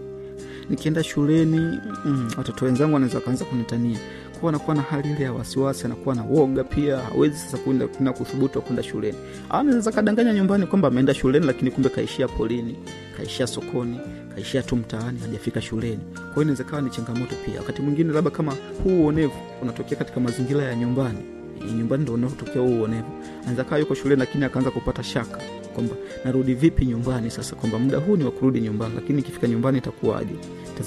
Nikienda 0.69 1.03
shuleni 1.03 1.79
mm, 2.05 2.29
wenzangu 2.61 2.93
wanaweza 2.93 3.17
wakaanza 3.17 3.45
kunitania. 3.45 3.97
Kwa 4.39 4.49
anakuwa 4.49 4.75
na 4.75 4.81
hali 4.81 5.11
ile 5.11 5.23
ya 5.23 5.33
wasiwasi 5.33 5.85
anakuwa 5.85 6.15
na 6.15 6.23
woga 6.23 6.63
pia 6.63 6.97
hawezi 6.97 7.37
sasa 7.37 7.57
kuna 7.97 8.13
kuthubutu 8.13 8.61
kwenda 8.61 8.83
shuleni. 8.83 9.17
Anaweza 9.49 9.91
kadanganya 9.91 10.33
nyumbani 10.33 10.65
kwamba 10.65 10.87
ameenda 10.87 11.13
shuleni 11.13 11.45
lakini 11.45 11.71
kumbe 11.71 11.89
kaishia 11.89 12.27
polini 12.27 12.75
kaishia 13.17 13.47
sokoni 13.47 13.99
kaishia 14.35 14.63
tu 14.63 14.75
mtaani 14.75 15.19
hajafika 15.19 15.61
shuleni. 15.61 15.99
Kwa 16.15 16.23
hiyo 16.33 16.41
inaweza 16.41 16.63
kawa 16.63 16.81
ni 16.81 16.89
changamoto 16.89 17.35
pia. 17.45 17.57
Wakati 17.59 17.81
mwingine 17.81 18.13
labda 18.13 18.31
kama 18.31 18.55
huu 18.83 19.03
uonevu 19.03 19.33
unatokea 19.61 19.97
katika 19.97 20.19
mazingira 20.19 20.63
ya 20.63 20.75
nyumbani 20.75 21.38
nyumbani 21.77 22.03
ndo 22.03 22.13
unaotokea 22.13 22.61
huu 22.61 22.79
uonevu 22.79 23.07
anaweza 23.41 23.63
kaa 23.63 23.77
yuko 23.77 23.95
shuleni 23.95 24.19
lakini 24.19 24.45
akaanza 24.45 24.71
kupata 24.71 25.03
shaka 25.03 25.37
kwamba 25.75 25.95
narudi 26.25 26.53
vipi 26.53 26.85
nyumbani 26.85 27.31
sasa 27.31 27.55
kwamba 27.55 27.79
muda 27.79 27.97
huu 27.97 28.15
ni 28.15 28.23
wa 28.23 28.31
kurudi 28.31 28.61
nyumbani 28.61 28.95
lakini 28.95 29.19
ikifika 29.19 29.47
nyumbani 29.47 29.77
itakuwaje? 29.77 30.33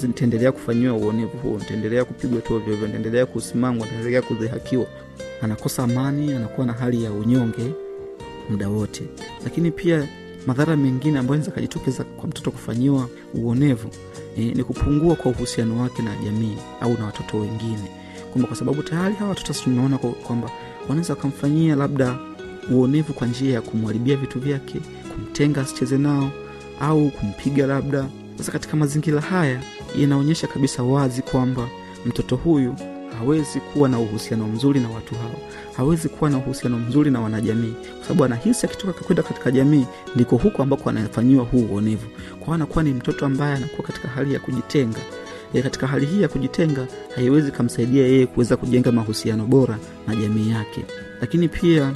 Nitaendelea 0.07 0.51
kufanyiwa 0.51 0.93
uonevu 0.93 1.37
huo 1.37 1.57
nitaendelea 1.57 2.05
kupigwa 2.05 2.41
tu 2.41 2.61
nitaendelea 2.69 3.25
kusimangwa 3.25 3.85
nitaendelea 3.85 4.21
kudhihakiwa. 4.21 4.85
Anakosa 5.41 5.83
amani 5.83 6.33
anakuwa 6.33 6.67
na 6.67 6.73
hali 6.73 7.03
ya 7.03 7.11
unyonge 7.11 7.71
muda 8.49 8.69
wote. 8.69 9.03
Lakini 9.43 9.71
pia 9.71 10.07
madhara 10.47 10.77
mengine 10.77 11.19
ambayo 11.19 11.37
naeza 11.37 11.51
kajitokeza 11.51 12.03
kwa 12.03 12.27
mtoto 12.29 12.51
kufanyiwa 12.51 13.09
uonevu 13.33 13.89
e, 14.37 14.41
ni 14.41 14.63
kupungua 14.63 15.15
kwa 15.15 15.31
uhusiano 15.31 15.81
wake 15.81 16.01
na 16.01 16.15
jamii 16.15 16.57
au 16.81 16.97
na 16.97 17.05
watoto 17.05 17.37
wengine 17.37 17.91
kwamba 18.33 18.47
kwa 18.47 18.57
sababu 18.57 18.83
tayari 18.83 19.15
hawa 19.15 19.29
watoto 19.29 19.53
tumeona 19.53 19.97
kwamba 19.97 20.49
wanaweza 20.89 21.13
wakamfanyia 21.13 21.75
labda 21.75 22.17
uonevu 22.71 23.13
kwa 23.13 23.27
njia 23.27 23.53
ya 23.53 23.61
kumharibia 23.61 24.17
vitu 24.17 24.39
vyake 24.39 24.79
kumtenga 25.13 25.61
asicheze 25.61 25.97
nao 25.97 26.29
au 26.81 27.09
kumpiga 27.09 27.67
labda. 27.67 28.05
Sasa 28.37 28.51
katika 28.51 28.77
mazingira 28.77 29.21
haya 29.21 29.61
yanaonyesha 29.97 30.47
kabisa 30.47 30.83
wazi 30.83 31.21
kwamba 31.21 31.67
mtoto 32.05 32.35
huyu 32.35 32.75
hawezi 33.19 33.59
kuwa 33.59 33.89
na 33.89 33.99
uhusiano 33.99 34.47
mzuri 34.47 34.79
na 34.79 34.89
watu 34.89 35.15
hao. 35.15 35.35
Hawezi 35.77 36.09
kuwa 36.09 36.29
na 36.29 36.37
uhusiano 36.37 36.79
mzuri 36.79 37.11
na 37.11 37.21
wanajamii. 37.21 37.73
Kwa 37.97 38.03
sababu 38.03 38.23
anahisi 38.23 38.65
akitoka 38.65 38.93
kwenda 39.05 39.23
katika 39.23 39.51
jamii 39.51 39.85
ndiko 40.15 40.37
huko 40.37 40.63
ambako 40.63 40.89
anafanyiwa 40.89 41.43
huu 41.43 41.65
uonevu. 41.71 42.07
Kwao 42.39 42.55
anakuwa 42.55 42.83
ni 42.83 42.93
mtoto 42.93 43.25
ambaye 43.25 43.55
anakuwa 43.55 43.87
katika 43.87 44.07
hali 44.07 44.33
ya 44.33 44.39
kujitenga 44.39 44.99
e, 45.53 45.61
katika 45.61 45.87
hali 45.87 46.05
hii 46.05 46.21
ya 46.21 46.27
kujitenga 46.27 46.87
haiwezi 47.15 47.51
kamsaidia 47.51 48.07
yeye 48.07 48.25
kuweza 48.25 48.57
kujenga 48.57 48.91
mahusiano 48.91 49.45
bora 49.45 49.77
na 50.07 50.15
jamii 50.15 50.49
yake. 50.49 50.85
Lakini 51.21 51.47
pia 51.47 51.93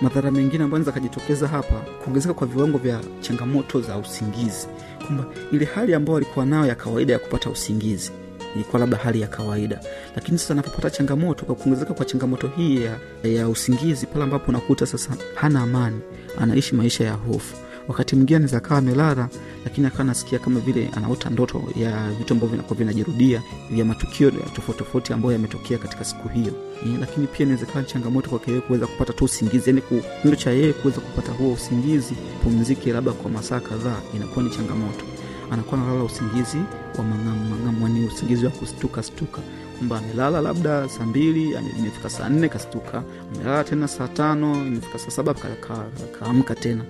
madhara 0.00 0.30
mengine 0.30 0.64
ambayo 0.64 0.84
akajitokeza 0.88 1.48
hapa 1.48 1.74
kuongezeka 2.04 2.34
kwa 2.34 2.46
viwango 2.46 2.78
vya 2.78 3.00
changamoto 3.20 3.80
za 3.80 3.98
usingizi. 3.98 4.68
Kwamba 5.06 5.24
ile 5.52 5.64
hali 5.64 5.94
ambayo 5.94 6.16
alikuwa 6.16 6.46
nayo 6.46 6.66
ya 6.66 6.74
kawaida 6.74 7.12
ya 7.12 7.18
kupata 7.18 7.50
usingizi 7.50 8.12
ilikuwa 8.54 8.80
labda 8.80 8.96
hali 8.96 9.20
ya 9.20 9.26
kawaida. 9.28 9.80
Lakini 10.16 10.38
sasa 10.38 10.52
anapopata 10.54 10.90
changamoto 10.90 11.44
kwa 11.44 11.54
kuongezeka 11.54 11.94
kwa 11.94 12.04
changamoto 12.06 12.48
hii 12.56 12.82
ya, 12.84 12.98
ya 13.30 13.48
usingizi 13.48 14.06
pale 14.06 14.24
ambapo 14.24 14.48
unakuta 14.48 14.86
sasa 14.86 15.10
hana 15.34 15.60
amani 15.60 16.00
anaishi 16.40 16.74
maisha 16.74 17.04
ya 17.04 17.12
hofu 17.12 17.56
wakati 17.88 18.16
mwingine 18.16 18.36
anaweza 18.36 18.56
akawa 18.56 18.78
amelala 18.78 19.28
lakini 19.64 19.86
akawa 19.86 20.00
anasikia 20.00 20.38
kama 20.38 20.60
vile 20.60 20.90
anaota 20.96 21.30
ndoto 21.30 21.62
ya 21.76 22.10
vitu 22.18 22.32
ambavyo 22.34 22.56
vinakuwa 22.56 22.78
vinajirudia 22.78 23.42
vya 23.70 23.84
matukio 23.84 24.30
tofauti 24.30 24.78
tofauti 24.78 25.12
ambayo 25.12 25.32
yametokea 25.32 25.78
katika 25.78 26.04
siku 26.04 26.28
hiyo. 26.28 26.52
E, 26.86 26.96
lakini 27.00 27.26
pia 27.26 27.46
inaweza 27.46 27.66
kawa 27.66 27.84
changamoto 27.84 28.30
kwake 28.30 28.50
yeye 28.50 28.60
kuweza 28.62 28.86
kupata 28.86 29.12
tu 29.12 29.24
usingizi 29.24 29.70
yani 29.70 29.80
kitendo 29.82 30.36
cha 30.36 30.50
yeye 30.50 30.72
kuweza 30.72 31.00
kupata 31.00 31.32
huo 31.32 31.52
usingizi 31.52 32.14
pumzike 32.42 32.92
labda 32.92 33.12
kwa 33.12 33.30
masaa 33.30 33.60
kadhaa 33.60 34.00
inakuwa 34.16 34.44
ni 34.44 34.50
changamoto. 34.50 35.04
Anakuwa 35.50 35.80
analala 35.80 36.04
usingizi 36.04 36.58
wa 36.98 37.04
mangamu 37.04 37.44
mangamu 37.50 37.88
ni 37.88 38.06
usingizi 38.06 38.44
wa 38.44 38.50
kustuka 38.50 39.02
stuka. 39.02 39.40
Kwamba 39.78 39.98
amelala 39.98 40.40
labda 40.40 40.88
saa 40.88 41.04
mbili 41.06 41.50
imefika 41.78 42.10
saa 42.10 42.28
nne 42.28 42.48
kastuka. 42.48 43.02
Amelala 43.34 43.64
tena 43.64 43.88
saa 43.88 44.08
tano 44.08 44.66
imefika 44.66 44.98
saa 44.98 45.10
saba 45.10 45.34
ka- 45.34 45.48
ka- 45.68 45.86
kaamka 46.20 46.54
tena 46.54 46.84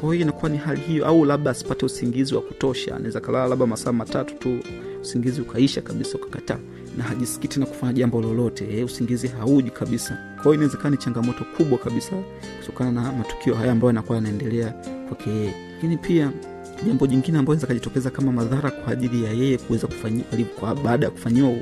kwa 0.00 0.14
hiyo 0.14 0.22
inakuwa 0.22 0.50
ni 0.50 0.58
hali 0.58 0.80
hiyo. 0.80 1.06
Au 1.06 1.24
labda 1.24 1.50
asipate 1.50 1.86
usingizi 1.86 2.34
wa 2.34 2.42
kutosha 2.42 2.96
anaweza 2.96 3.20
kalala 3.20 3.46
labda 3.48 3.66
masaa 3.66 3.92
matatu 3.92 4.34
tu 4.34 4.58
usingizi 5.02 5.40
ukaisha 5.40 5.80
kabisa 5.82 6.18
ukakataa 6.18 6.58
na 6.96 7.04
hajisikii 7.04 7.48
tena 7.48 7.66
kufanya 7.66 7.92
jambo 7.92 8.20
lolote. 8.20 8.78
Eh, 8.78 8.84
usingizi 8.86 9.28
hauji 9.28 9.70
kabisa. 9.70 10.18
Kwa 10.34 10.42
hiyo 10.42 10.54
inawezekana 10.54 10.90
ni 10.90 10.96
changamoto 10.96 11.44
kubwa 11.56 11.78
kabisa 11.78 12.10
kutokana 12.60 12.92
na 12.92 13.12
matukio 13.12 13.54
haya 13.54 13.72
ambayo 13.72 13.88
yanakuwa 13.88 14.16
yanaendelea 14.16 14.74
kwake 15.08 15.30
yeye. 15.30 15.54
Lakini 15.74 15.96
pia 15.96 16.32
jambo 16.86 17.06
jingine 17.06 17.38
ambayo 17.38 17.54
inaweza 17.54 17.66
kajitokeza 17.66 18.10
kama 18.10 18.32
madhara 18.32 18.70
kwa 18.70 18.92
ajili 18.92 19.24
ya 19.24 19.30
yeye 19.32 19.58
kuweza 19.58 19.86
kufanyiwa 19.86 20.74
baada 20.84 21.06
ya 21.06 21.10
kufanyiwa 21.12 21.52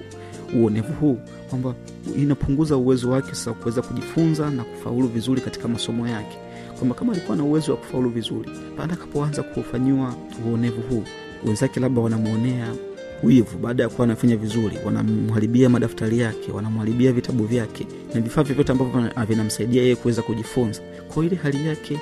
uonevu 0.56 0.92
huu 0.92 1.18
kwamba 1.50 1.74
inapunguza 2.16 2.76
uwezo 2.76 3.10
wake 3.10 3.28
sasa 3.28 3.52
kuweza 3.52 3.82
kujifunza 3.82 4.50
na 4.50 4.64
kufaulu 4.64 5.08
vizuri 5.08 5.40
katika 5.40 5.68
masomo 5.68 6.08
yake 6.08 6.38
kwamba 6.78 6.94
kama 6.94 7.12
alikuwa 7.12 7.36
na 7.36 7.44
uwezo 7.44 7.72
wa 7.72 7.78
kufaulu 7.78 8.10
vizuri 8.10 8.50
baada 8.78 8.92
akapoanza 8.94 9.42
kufanyiwa 9.42 10.14
uonevu 10.48 10.80
huu 10.90 11.04
wenzake 11.46 11.80
labda 11.80 12.00
wanamwonea 12.00 12.74
wivu 13.22 13.58
baada 13.58 13.82
ya 13.82 13.88
kuwa 13.88 14.04
anafanya 14.04 14.36
vizuri 14.36 14.78
wanamharibia 14.84 15.68
madaftari 15.68 16.18
yake 16.18 16.52
wanamharibia 16.52 17.12
vitabu 17.12 17.44
vyake 17.44 17.86
na 18.14 18.20
vifaa 18.20 18.42
vyovyote 18.42 18.72
ambavyo 18.72 19.10
vinamsaidia 19.28 19.82
yeye 19.82 19.96
kuweza 19.96 20.22
kujifunza. 20.22 20.82
Kwa 21.14 21.24
ile 21.24 21.36
hali 21.36 21.66
yake 21.66 21.98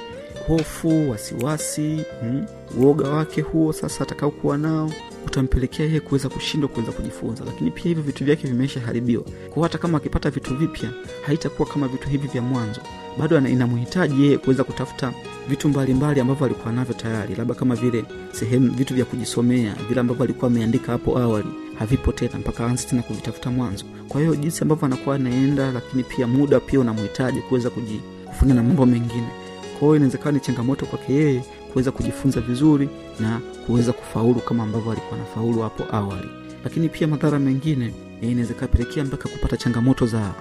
hofu 0.47 1.11
wasiwasi 1.11 2.01
mm, 2.23 2.47
uoga 2.81 3.09
wake 3.11 3.41
huo 3.41 3.73
sasa 3.73 4.05
atakaokuwa 4.05 4.59
nao 4.59 4.91
utampelekea 5.27 5.87
yeye 5.87 6.01
kuweza 6.01 6.29
kushindwa 6.29 6.69
kuweza 6.69 6.93
kujifunza. 6.93 7.45
Lakini 7.45 7.71
pia 7.71 7.83
hivyo 7.85 8.03
vitu 8.03 8.25
vyake 8.25 8.49
vimeisha 8.49 8.81
haribiwa. 8.81 9.23
Kwao 9.51 9.62
hata 9.62 9.79
kama 9.79 9.99
akipata 9.99 10.31
vitu 10.31 10.57
vipya 10.57 10.91
haitakuwa 11.27 11.69
kama 11.69 11.89
vitu 11.89 12.09
hivi 12.09 12.29
vya 12.29 12.43
mwanzo 12.43 12.81
bado 13.19 13.39
inamhitaji 13.39 14.23
yeye 14.25 14.39
kuweza 14.39 14.65
kutafuta 14.65 15.13
vitu 15.49 15.69
mbalimbali 15.69 16.21
ambavyo 16.21 16.47
alikuwa 16.47 16.73
navyo 16.73 16.95
tayari 16.95 17.35
labda 17.35 17.55
kama 17.55 17.75
vile 17.75 18.05
sehemu 18.33 18.71
vitu 18.73 18.95
vya 18.95 19.05
kujisomea 19.05 19.75
vile 19.89 20.01
ambavyo 20.01 20.25
alikuwa 20.25 20.51
ameandika 20.51 20.93
hapo 20.93 21.19
awali 21.19 21.49
havipo 21.79 22.13
tena 22.13 22.39
mpaka 22.39 22.65
aanze 22.67 22.87
tena 22.89 23.03
kuvitafuta 23.03 23.51
mwanzo. 23.51 23.85
Kwa 24.09 24.21
hiyo 24.21 24.37
jinsi 24.37 24.63
ambavyo 24.63 24.87
anakuwa 24.87 25.15
anaenda 25.17 25.73
lakini 25.73 26.03
pia 26.03 26.27
muda 26.27 26.61
pia 26.61 26.81
unamhitaji 26.81 27.41
kuweza 27.41 27.69
kuji- 27.71 28.01
na 28.47 28.63
mambo 28.63 28.87
mengine. 28.87 29.29
Kwa 29.73 29.81
hiyo 29.81 29.97
inawezekana 29.97 30.33
ni 30.33 30.41
changamoto 30.41 30.87
kwake 30.87 31.13
yeye 31.15 31.43
kuweza 31.73 31.91
kujifunza 31.91 32.41
vizuri 32.41 32.89
na 33.21 33.41
kuweza 33.67 33.93
kufaulu 33.93 34.35
kama 34.41 34.63
ambavyo 34.63 34.93
alikuwa 34.93 35.15
anafaulu 35.21 35.61
hapo 35.63 35.85
awali. 35.97 36.29
Lakini 36.65 36.89
pia 36.89 37.07
madhara 37.09 37.39
mengine 37.39 37.93
inaweza 38.21 38.55
ikapelekea 38.55 39.05
mpaka 39.05 39.29
kupata 39.29 39.57
changamoto 39.57 40.07
za, 40.07 40.33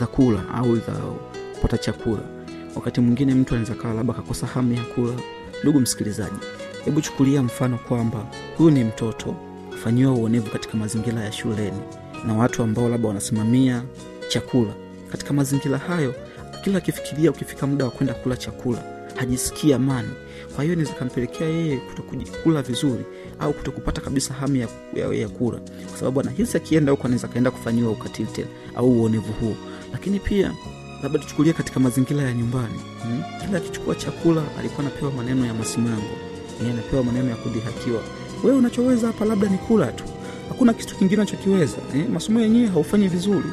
za 0.00 0.06
kula 0.06 0.48
au 0.54 0.76
za 0.76 0.92
kupata 1.60 1.78
chakula. 1.78 2.22
Wakati 2.74 3.00
mwingine 3.00 3.34
mtu 3.34 3.54
anaweza 3.54 3.74
kawa 3.74 3.94
labda 3.94 4.12
akakosa 4.12 4.46
hamu 4.46 4.72
ya 4.74 4.82
kula. 4.84 5.12
Ndugu 5.62 5.80
msikilizaji 5.80 6.36
hebu 6.84 7.00
chukulia 7.00 7.42
mfano 7.42 7.78
kwamba 7.78 8.26
huyu 8.58 8.70
ni 8.70 8.84
mtoto 8.84 9.34
fanyiwa 9.84 10.12
uonevu 10.12 10.50
katika 10.50 10.76
mazingira 10.76 11.20
ya 11.24 11.32
shuleni 11.32 11.80
na 12.26 12.34
watu 12.34 12.62
ambao 12.62 12.88
labda 12.88 13.08
wanasimamia 13.08 13.82
chakula. 14.28 14.72
Katika 15.12 15.32
mazingira 15.32 15.78
hayo 15.78 16.14
kila 16.64 16.78
akifikiria 16.78 17.30
ukifika 17.30 17.66
muda 17.66 17.84
wa 17.84 17.90
kwenda 17.90 18.14
kula 18.14 18.36
chakula 18.36 18.82
hajisikii 19.16 19.72
amani. 19.72 20.08
Kwa 20.54 20.64
hiyo 20.64 20.74
inaweza 20.76 20.94
kampelekea 20.98 21.46
yeye 21.48 21.76
kutokula 21.76 22.62
vizuri 22.62 23.04
au 23.40 23.52
kutokupata 23.52 24.00
kabisa 24.00 24.34
hamu 24.34 24.56
ya, 24.56 24.68
ya, 24.94 25.14
ya 25.14 25.28
kula. 25.28 25.58
Kwa 25.90 25.98
sababu 25.98 26.20
anahisi 26.20 26.56
akienda 26.56 26.92
huko 26.92 27.04
anaweza 27.04 27.28
kaenda 27.28 27.50
kufanyiwa 27.50 27.90
ukatili 27.92 28.28
tena 28.32 28.48
au 28.76 28.90
uonevu 28.92 29.32
huo. 29.32 29.54
Lakini 29.92 30.20
pia 30.20 30.52
labda 31.02 31.18
tuchukulie 31.18 31.52
katika 31.52 31.80
mazingira 31.80 32.22
ya 32.22 32.32
nyumbani. 32.32 32.78
Hmm? 33.02 33.22
kila 33.46 33.58
akichukua 33.58 33.94
chakula 33.94 34.42
alikuwa 34.58 34.80
anapewa 34.86 35.12
maneno 35.12 35.46
ya 35.46 35.54
masimango 35.54 36.30
Yeye 36.60 36.72
anapewa 36.72 37.04
maneno 37.04 37.28
ya 37.30 37.36
kudhihakiwa. 37.36 38.02
Wewe 38.44 38.56
unachoweza 38.56 39.06
hapa 39.06 39.24
labda 39.24 39.48
ni 39.48 39.58
kula 39.58 39.92
tu. 39.92 40.04
Hakuna 40.48 40.72
kitu 40.74 40.96
kingine 40.96 41.22
anachokiweza 41.22 41.76
eh? 41.96 42.04
masomo 42.12 42.40
yenyewe 42.40 42.66
haufanyi 42.66 43.08
vizuri. 43.08 43.46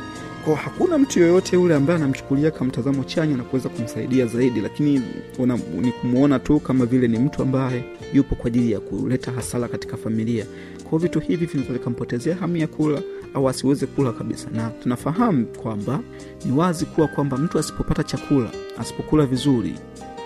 Kwa 0.45 0.55
hakuna 0.55 0.97
mtu 0.97 1.19
yoyote 1.19 1.55
yule 1.55 1.75
ambaye 1.75 1.99
anamchukulia 1.99 2.51
kama 2.51 2.65
mtazamo 2.65 3.03
chanya 3.03 3.37
na 3.37 3.43
kuweza 3.43 3.69
kumsaidia 3.69 4.25
zaidi 4.25 4.61
lakini 4.61 5.01
una, 5.39 5.59
ni 5.81 5.91
kumwona 5.91 6.39
tu 6.39 6.59
kama 6.59 6.85
vile 6.85 7.07
ni 7.07 7.19
mtu 7.19 7.41
ambaye 7.41 7.83
yupo 8.13 8.35
kwa 8.35 8.47
ajili 8.47 8.71
ya 8.71 8.79
kuleta 8.79 9.31
hasara 9.31 9.67
katika 9.67 9.97
familia. 9.97 10.45
Kwao 10.83 10.99
vitu 10.99 11.19
hivi 11.19 11.45
vinaweza 11.45 11.73
vikampotezea 11.73 12.35
hamu 12.35 12.57
ya 12.57 12.67
kula 12.67 13.01
au 13.37 13.49
asiweze 13.49 13.85
kula 13.85 14.11
kabisa. 14.11 14.47
Na 14.51 14.69
tunafahamu 14.69 15.45
kwamba 15.45 15.99
ni 16.45 16.51
wazi 16.51 16.85
kuwa 16.85 17.07
kwamba 17.07 17.37
mtu 17.37 17.59
asipopata 17.59 18.03
chakula 18.03 18.49
asipokula 18.79 19.25
vizuri 19.25 19.75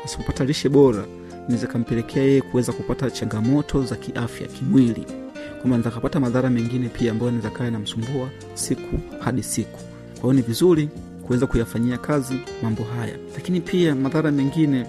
asipopata 0.06 0.46
lishe 0.46 0.70
bora 0.70 1.06
inaweza 1.48 1.68
kampelekea 1.68 2.24
yeye 2.24 2.42
kuweza 2.42 2.72
kupata 2.72 3.12
changamoto 3.12 3.84
za 3.84 3.96
kiafya 3.96 4.48
kimwili. 4.48 5.06
Kwamba 5.50 5.64
anaweza 5.76 5.92
kapata 5.92 6.20
madhara 6.20 6.50
mengine 6.50 6.90
pia 6.90 7.12
ambayo 7.12 7.32
naweza 7.32 7.50
kaa 7.50 7.64
yanamsumbua 7.66 8.30
siku 8.54 9.00
hadi 9.20 9.44
siku. 9.44 9.80
Kwa 10.22 10.34
ni 10.34 10.42
vizuri 10.42 10.90
kuweza 11.28 11.48
kuyafanyia 11.48 11.98
kazi 11.98 12.40
mambo 12.64 12.84
haya. 12.84 13.16
Lakini 13.36 13.62
pia 13.62 13.96
madhara 13.96 14.32
mengine 14.32 14.80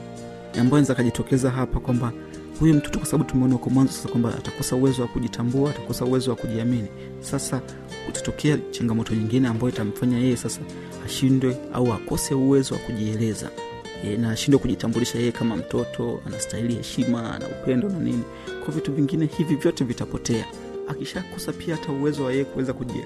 ambayo 0.52 0.66
anaweza 0.68 0.94
kajitokeza 0.94 1.50
hapa 1.50 1.80
kwamba 1.80 2.12
huyu 2.60 2.74
mtoto 2.74 2.98
kwa 2.98 3.08
sababu 3.08 3.30
tumeona 3.30 3.54
uko 3.56 3.70
mwanzo 3.70 3.92
sasa 3.92 4.08
kwamba 4.08 4.34
atakosa 4.38 4.76
uwezo 4.76 5.02
wa 5.02 5.08
kujitambua 5.08 5.70
atakosa 5.70 6.04
uwezo 6.04 6.30
wa 6.30 6.36
kujiamini. 6.36 6.88
Sasa 7.20 7.60
kutatokea 8.06 8.58
changamoto 8.70 9.14
nyingine 9.14 9.48
ambayo 9.48 9.68
itamfanya 9.72 10.18
yeye 10.18 10.36
sasa 10.36 10.60
ashindwe 11.06 11.56
au 11.72 11.92
akose 11.92 12.34
uwezo 12.34 12.74
wa 12.74 12.80
kujieleza. 12.80 13.50
E, 14.04 14.16
na 14.16 14.30
ashindwe 14.30 14.60
kujitambulisha 14.60 15.18
yeye 15.18 15.32
kama 15.32 15.56
mtoto 15.56 16.20
anastahili 16.26 16.74
heshima 16.74 17.22
na 17.38 17.46
upendo 17.48 17.88
na 17.88 17.98
nini. 17.98 18.22
Kwa 18.64 18.74
vitu 18.74 18.92
vingine 18.92 19.26
hivi 19.38 19.54
vyote 19.56 19.84
vitapotea. 19.84 20.44
Akishakosa 20.88 21.52
pia 21.52 21.76
hata 21.76 21.92
uwezo 21.92 22.24
wa 22.24 22.32
yeye 22.32 22.44
kuweza 22.44 22.72
kujie, 22.72 23.04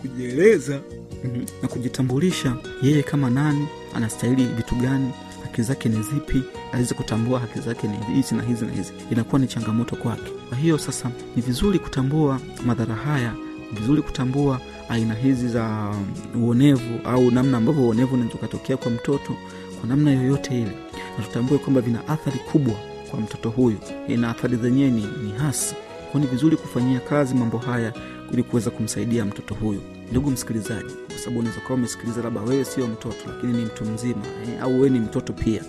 kujieleza 0.00 0.80
mm-hmm. 1.24 1.46
na 1.62 1.68
kujitambulisha 1.68 2.56
yeye 2.82 3.02
kama 3.02 3.30
nani 3.30 3.66
anastahili 3.94 4.44
vitu 4.44 4.74
gani 4.74 5.10
haki 5.54 5.62
zake 5.62 5.88
ni 5.88 6.02
zipi 6.02 6.42
aweze 6.72 6.94
kutambua 6.94 7.40
haki 7.40 7.60
zake 7.60 7.88
ni 7.88 8.14
hizi 8.14 8.34
na 8.34 8.42
hizi 8.42 8.66
na 8.66 8.72
hizi. 8.72 8.92
Inakuwa 9.10 9.38
ni 9.40 9.46
changamoto 9.46 9.96
kwake. 9.96 10.32
Kwa 10.48 10.58
hiyo 10.58 10.78
sasa 10.78 11.10
ni 11.36 11.42
vizuri 11.42 11.78
kutambua 11.78 12.40
madhara 12.66 12.94
haya 12.94 13.32
ni 13.72 13.78
vizuri 13.80 14.02
kutambua 14.02 14.60
aina 14.88 15.14
hizi 15.14 15.48
za 15.48 15.94
uonevu 16.36 17.00
au 17.04 17.30
namna 17.30 17.56
ambavyo 17.58 17.82
uonevu 17.82 18.14
unaweza 18.14 18.34
ukatokea 18.34 18.76
kwa 18.76 18.90
mtoto 18.90 19.36
kwa 19.80 19.88
namna 19.88 20.10
yoyote 20.12 20.54
ile. 20.62 20.72
Na 21.18 21.24
tutambue 21.24 21.58
kwamba 21.58 21.80
vina 21.80 22.08
athari 22.08 22.38
kubwa 22.52 22.74
kwa 23.10 23.20
mtoto 23.20 23.50
huyu. 23.50 23.78
Na 24.08 24.30
athari 24.30 24.56
zenyewe 24.56 24.90
ni, 24.90 25.06
ni 25.24 25.32
hasi. 25.38 25.74
Kwao 26.12 26.24
ni 26.24 26.30
vizuri 26.30 26.56
kufanyia 26.56 27.00
kazi 27.00 27.34
mambo 27.34 27.58
haya 27.58 27.92
ili 28.32 28.42
kuweza 28.42 28.70
kumsaidia 28.70 29.24
mtoto 29.24 29.54
huyu 29.54 29.80
ndugu 30.10 30.30
msikilizaji 30.30 30.94
kwa 31.08 31.18
sababu 31.18 31.38
unaweza 31.40 31.60
kuwa 31.60 31.78
umesikiliza 31.78 32.22
labda 32.22 32.40
wewe 32.40 32.64
sio 32.64 32.86
mtoto 32.86 33.16
lakini 33.26 33.52
ni 33.52 33.64
mtu 33.64 33.84
mzima 33.84 34.22
eh, 34.46 34.62
au 34.62 34.74
wewe 34.74 34.90
ni 34.90 35.00
mtoto 35.00 35.32
pia. 35.32 35.62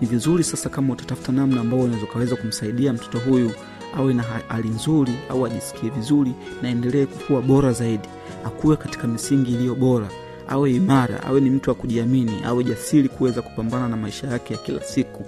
Ni 0.00 0.06
vizuri 0.06 0.44
sasa 0.44 0.68
kama 0.68 0.92
utatafuta 0.92 1.32
namna 1.32 1.60
ambao 1.60 1.80
unaweza 1.80 2.04
ukaweza 2.04 2.36
kumsaidia 2.36 2.92
mtoto 2.92 3.18
huyu 3.18 3.50
awe 3.96 4.14
na 4.14 4.22
hali 4.48 4.68
nzuri 4.68 5.12
au 5.30 5.46
ajisikie 5.46 5.90
vizuri 5.90 6.32
na 6.62 6.68
endelee 6.68 7.06
kukua 7.06 7.42
bora 7.42 7.72
zaidi 7.72 8.08
akuwe 8.44 8.76
katika 8.76 9.06
misingi 9.06 9.52
iliyo 9.54 9.74
bora 9.74 10.08
awe 10.48 10.72
imara 10.74 11.22
awe 11.22 11.40
ni 11.40 11.50
mtu 11.50 11.70
wa 11.70 11.76
kujiamini 11.76 12.42
awe 12.44 12.64
jasiri 12.64 13.08
kuweza 13.08 13.42
kupambana 13.42 13.88
na 13.88 13.96
maisha 13.96 14.26
yake 14.26 14.54
ya 14.54 14.60
kila 14.60 14.80
siku. 14.82 15.24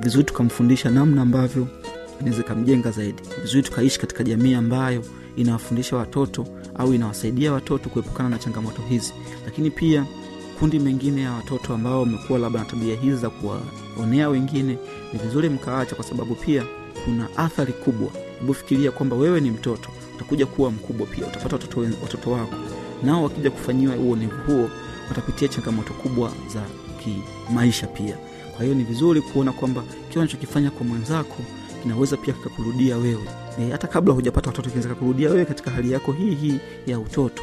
Vizuri 0.00 0.24
tukamfundisha 0.24 0.90
namna 0.90 1.22
ambavyo 1.22 1.66
inaweza 2.20 2.40
ikamjenga 2.42 2.90
zaidi. 2.90 3.22
Vizuri 3.42 3.62
tukaishi 3.62 4.00
katika 4.00 4.24
jamii 4.24 4.54
ambayo 4.54 5.02
inawafundisha 5.36 5.96
watoto 5.96 6.46
au 6.74 6.94
inawasaidia 6.94 7.52
watoto 7.52 7.88
kuepukana 7.88 8.28
na 8.28 8.38
changamoto 8.38 8.82
hizi. 8.88 9.12
Lakini 9.44 9.70
pia 9.70 10.06
kundi 10.58 10.78
mengine 10.78 11.22
ya 11.22 11.32
watoto 11.32 11.74
ambao 11.74 12.00
wamekuwa 12.00 12.38
labda 12.38 12.58
na 12.60 12.64
tabia 12.64 12.96
hizi 12.96 13.16
za 13.16 13.30
kuwaonea 13.30 14.28
wengine 14.28 14.78
ni 15.12 15.18
vizuri 15.18 15.48
mkaacha 15.48 15.94
kwa 15.94 16.04
sababu 16.04 16.34
pia 16.34 16.64
kuna 17.04 17.36
athari 17.36 17.72
kubwa. 17.72 18.08
Hebu 18.68 18.92
kwamba 18.92 19.16
wewe 19.16 19.40
ni 19.40 19.50
mtoto 19.50 19.88
utakuja 20.16 20.46
kuwa 20.46 20.70
mkubwa 20.70 21.06
pia 21.06 21.26
utapata 21.26 21.56
watoto, 21.56 21.80
watoto 22.02 22.30
wako. 22.30 22.54
Nao 23.02 23.22
wakija 23.24 23.50
kufanyiwa 23.50 23.96
uonevu 23.96 24.36
huo 24.46 24.70
watapitia 25.08 25.48
changamoto 25.48 25.92
kubwa 25.92 26.32
za 26.54 26.62
kimaisha 27.04 27.86
pia. 27.86 28.16
Kwa 28.56 28.62
hiyo 28.64 28.74
ni 28.76 28.84
vizuri 28.84 29.20
kuona 29.20 29.52
kwamba 29.52 29.82
kile 30.08 30.20
unachokifanya 30.20 30.70
kwa 30.70 30.86
mwenzako 30.86 31.36
kinaweza 31.82 32.16
pia 32.16 32.34
kikakurudia 32.34 32.96
wewe 32.96 33.28
e, 33.60 33.70
hata 33.70 33.86
kabla 33.88 34.14
hujapata 34.14 34.50
watoto 34.50 34.70
kinaweza 34.70 34.94
kurudia 34.94 35.30
wewe 35.30 35.44
katika 35.44 35.70
hali 35.70 35.92
yako 35.92 36.12
hii 36.12 36.34
hii 36.34 36.60
ya 36.86 36.98
utoto 36.98 37.42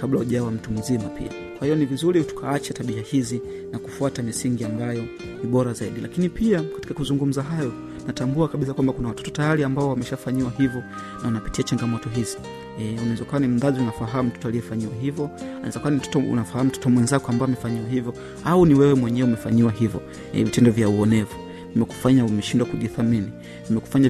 kabla 0.00 0.18
hujawa 0.18 0.50
mtu 0.50 0.70
mzima 0.70 1.04
pia. 1.04 1.28
Kwa 1.58 1.66
hiyo 1.66 1.76
ni 1.78 1.84
vizuri 1.86 2.24
tukaacha 2.24 2.74
tabia 2.74 3.02
hizi 3.02 3.40
na 3.72 3.78
kufuata 3.78 4.22
misingi 4.22 4.64
ambayo 4.64 5.02
ni 5.42 5.50
bora 5.50 5.72
zaidi. 5.72 6.00
Lakini 6.00 6.28
pia 6.28 6.62
katika 6.62 6.94
kuzungumza 6.94 7.42
hayo 7.42 7.72
natambua 8.06 8.48
kabisa 8.48 8.74
kwamba 8.74 8.92
kuna 8.92 9.08
watoto 9.08 9.30
tayari 9.30 9.64
ambao 9.64 9.88
wameshafanyiwa 9.88 10.50
hivyo 10.58 10.80
na 11.20 11.24
wanapitia 11.24 11.64
changamoto 11.64 12.08
hizi. 12.10 12.36
E, 12.80 12.98
unaweza 13.02 13.24
kuwa 13.24 13.40
ni 13.40 13.48
mzazi 13.48 13.80
unafahamu 13.80 14.28
mtoto 14.28 14.48
aliyefanyiwa 14.48 14.92
hivyo 15.00 15.30
anaweza 15.56 15.80
kuwa 15.80 15.90
ni 15.90 15.96
mtoto 15.96 16.18
unafahamu 16.18 16.70
mtoto 16.70 16.90
mwenzako 16.90 17.32
ambao 17.32 17.46
amefanyiwa 17.46 17.88
hivyo 17.88 18.14
au 18.44 18.66
ni 18.66 18.74
wewe 18.74 18.94
mwenyewe 18.94 19.28
umefanyiwa 19.28 19.72
hivyo. 19.72 20.02
E, 20.34 20.44
vya 20.44 20.88
uonevu. 20.88 21.34
Vimekufanya 21.74 22.24
umeshindwa 22.24 22.68
kujithamini. 22.68 23.30
Vimekufanya 23.68 24.08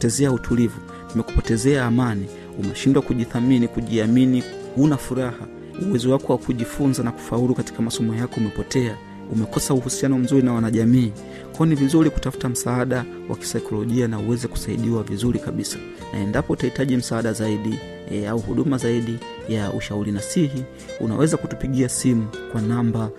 vimekupotezea 0.00 0.32
utulivu 0.32 0.80
vimekupotezea 1.10 1.84
amani. 1.86 2.26
Umeshindwa 2.58 3.02
kujithamini 3.02 3.68
kujiamini 3.68 4.42
huna 4.76 4.96
furaha. 4.96 5.46
Uwezo 5.88 6.10
wako 6.12 6.32
wa 6.32 6.38
kujifunza 6.38 7.02
na 7.02 7.12
kufaulu 7.12 7.54
katika 7.54 7.82
masomo 7.82 8.14
yako 8.14 8.34
umepotea. 8.36 8.96
Umekosa 9.32 9.74
uhusiano 9.74 10.18
mzuri 10.18 10.42
na 10.42 10.52
wanajamii. 10.52 11.12
Kwao 11.56 11.66
ni 11.66 11.74
vizuri 11.74 12.10
kutafuta 12.10 12.48
msaada 12.48 13.04
wa 13.28 13.36
kisaikolojia 13.36 14.08
na 14.08 14.18
uweze 14.18 14.48
kusaidiwa 14.48 15.02
vizuri 15.02 15.38
kabisa. 15.38 15.78
Na 16.12 16.18
endapo 16.20 16.52
utahitaji 16.52 16.96
msaada 16.96 17.32
zaidi 17.32 17.78
e, 18.10 18.26
au 18.26 18.38
huduma 18.38 18.78
zaidi 18.78 19.18
ya 19.48 19.72
ushauri 19.72 20.12
nasihi 20.12 20.64
unaweza 21.00 21.36
kutupigia 21.36 21.88
simu 21.88 22.26
kwa 22.52 22.60
namba 22.62 23.10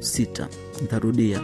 0621650936 0.00 0.46
ntarudia 0.84 1.40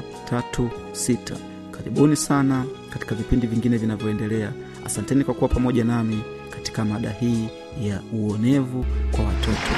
0621650936 0.00 1.36
karibuni 1.70 2.16
sana 2.16 2.64
katika 2.90 3.14
vipindi 3.14 3.46
vingine 3.46 3.76
vinavyoendelea. 3.76 4.52
Asanteni 4.86 5.24
kwa 5.24 5.34
kuwa 5.34 5.48
pamoja 5.48 5.84
nami 5.84 6.22
katika 6.50 6.84
mada 6.84 7.10
hii 7.10 7.48
ya 7.82 8.00
uonevu 8.12 8.84
kwa 9.12 9.24
watoto 9.24 9.72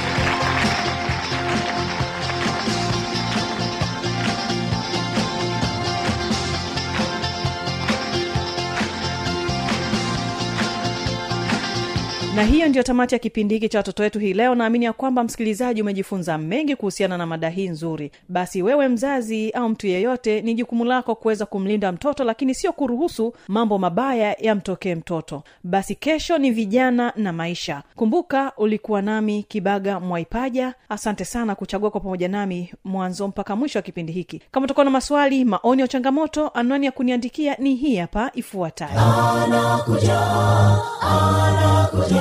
na 12.37 12.43
hiyo 12.43 12.69
ndiyo 12.69 12.83
tamati 12.85 13.15
ya 13.15 13.19
kipindi 13.19 13.55
hiki 13.55 13.69
cha 13.69 13.79
watoto 13.79 14.03
wetu 14.03 14.19
hii 14.19 14.33
leo. 14.35 14.55
Naamini 14.55 14.85
ya 14.85 14.93
kwamba 14.93 15.25
msikilizaji 15.25 15.83
umejifunza 15.83 16.39
mengi 16.39 16.77
kuhusiana 16.77 17.19
na 17.19 17.27
mada 17.27 17.49
hii 17.49 17.69
nzuri. 17.69 18.11
Basi 18.29 18.63
wewe 18.63 18.89
mzazi 18.89 19.51
au 19.51 19.69
mtu 19.69 19.87
yeyote 19.87 20.41
ni 20.43 20.55
jukumu 20.55 20.85
lako 20.85 21.15
kuweza 21.15 21.47
kumlinda 21.47 21.93
mtoto 21.93 22.25
lakini 22.25 22.55
sio 22.55 22.73
kuruhusu 22.73 23.35
mambo 23.49 23.79
mabaya 23.79 24.37
yamtokee 24.41 24.95
mtoto. 24.95 25.43
Basi 25.65 25.95
kesho 25.95 26.39
ni 26.39 26.51
vijana 26.51 27.13
na 27.17 27.33
maisha. 27.33 27.83
Kumbuka 27.97 28.53
ulikuwa 28.57 29.03
nami 29.03 29.43
kibaga 29.43 30.01
mwaipaja. 30.01 30.75
Asante 30.89 31.25
sana 31.25 31.55
kuchagua 31.55 31.91
kwa 31.91 32.01
pamoja 32.01 32.29
nami 32.29 32.73
mwanzo 32.85 33.29
mpaka 33.29 33.57
mwisho 33.57 33.79
wa 33.79 33.83
kipindi 33.83 34.13
hiki. 34.13 34.43
Kama 34.51 34.65
utakuwa 34.65 34.85
na 34.85 34.91
maswali 34.91 35.45
maoni 35.45 35.83
ya 35.83 35.89
changamoto 35.89 36.49
anwani 36.49 36.87
ya 36.87 36.93
kuniandikia 36.93 37.57
ni 37.59 37.75
hii 37.75 37.97
hapa 37.97 38.31
ifuatayo 38.35 39.01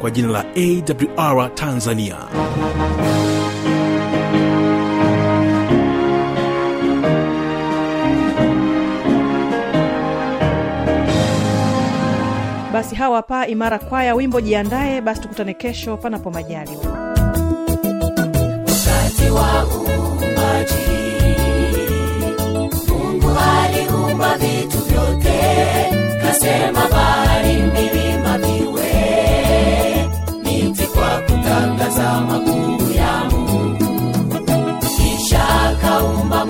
kwa 0.00 0.10
jina 0.10 0.28
la 0.28 0.44
awr 0.56 1.54
tanzania. 1.54 2.16
Basi 12.72 12.94
hawa 12.94 13.16
hapa 13.16 13.46
imara 13.46 13.78
kwaya 13.78 14.14
wimbo 14.14 14.40
jiandaye 14.40 15.00
basi 15.00 15.20
tukutane 15.20 15.54
kesho 15.54 15.96
panapo 15.96 16.30
majaliwa 16.30 16.82
wakati 18.66 19.30
wa 19.30 19.66
uumbaji 19.66 20.74
mungu 22.88 23.30
aliumba 23.62 24.36
vitu 24.38 24.78
vyote 24.78 25.40
kasema 26.22 26.88
bahari 26.88 27.29
makuu 32.20 32.92
ya 32.96 33.24
mungu 33.30 33.76
kisha 34.96 35.48
akaumba 35.70 36.46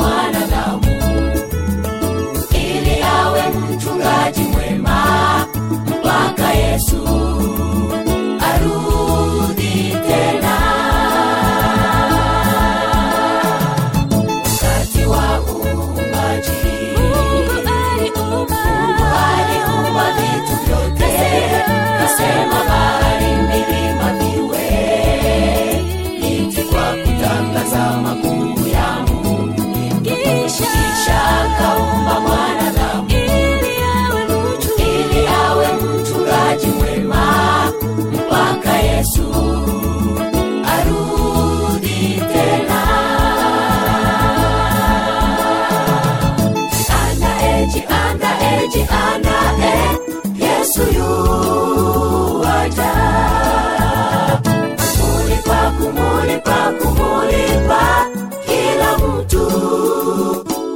ili 2.55 3.03
awe 3.03 3.43
mchungaji 3.51 4.41
mpaka 5.87 6.53
yesu 6.53 6.97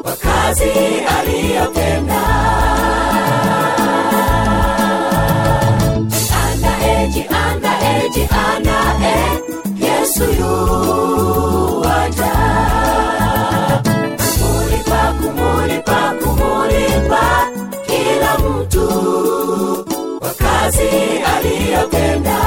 kwa 0.03 0.13
kazi 0.13 0.71
aliyotenda 1.19 2.21
jiandae 6.09 7.09
jiandae 7.09 8.09
jiandae 8.15 9.17
yesu 9.81 10.25
yuwaja 10.41 12.33
kumulipa 14.39 15.15
kumulipa 15.23 16.15
kumulipa 16.25 17.25
kila 17.87 18.39
mtu. 18.39 18.89
Kwa 20.21 20.31
kazi 20.31 20.89
aliyotenda 21.37 22.39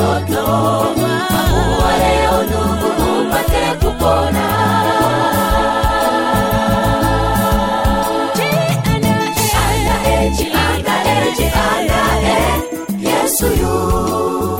wa 0.00 0.20
kushoto. 0.20 0.46
Akuwa 1.38 1.98
leo 1.98 2.42
ndugu 2.42 3.20
upate 3.20 3.86
kupona. 3.86 4.44
Yesu 13.00 13.46
yu 13.46 14.53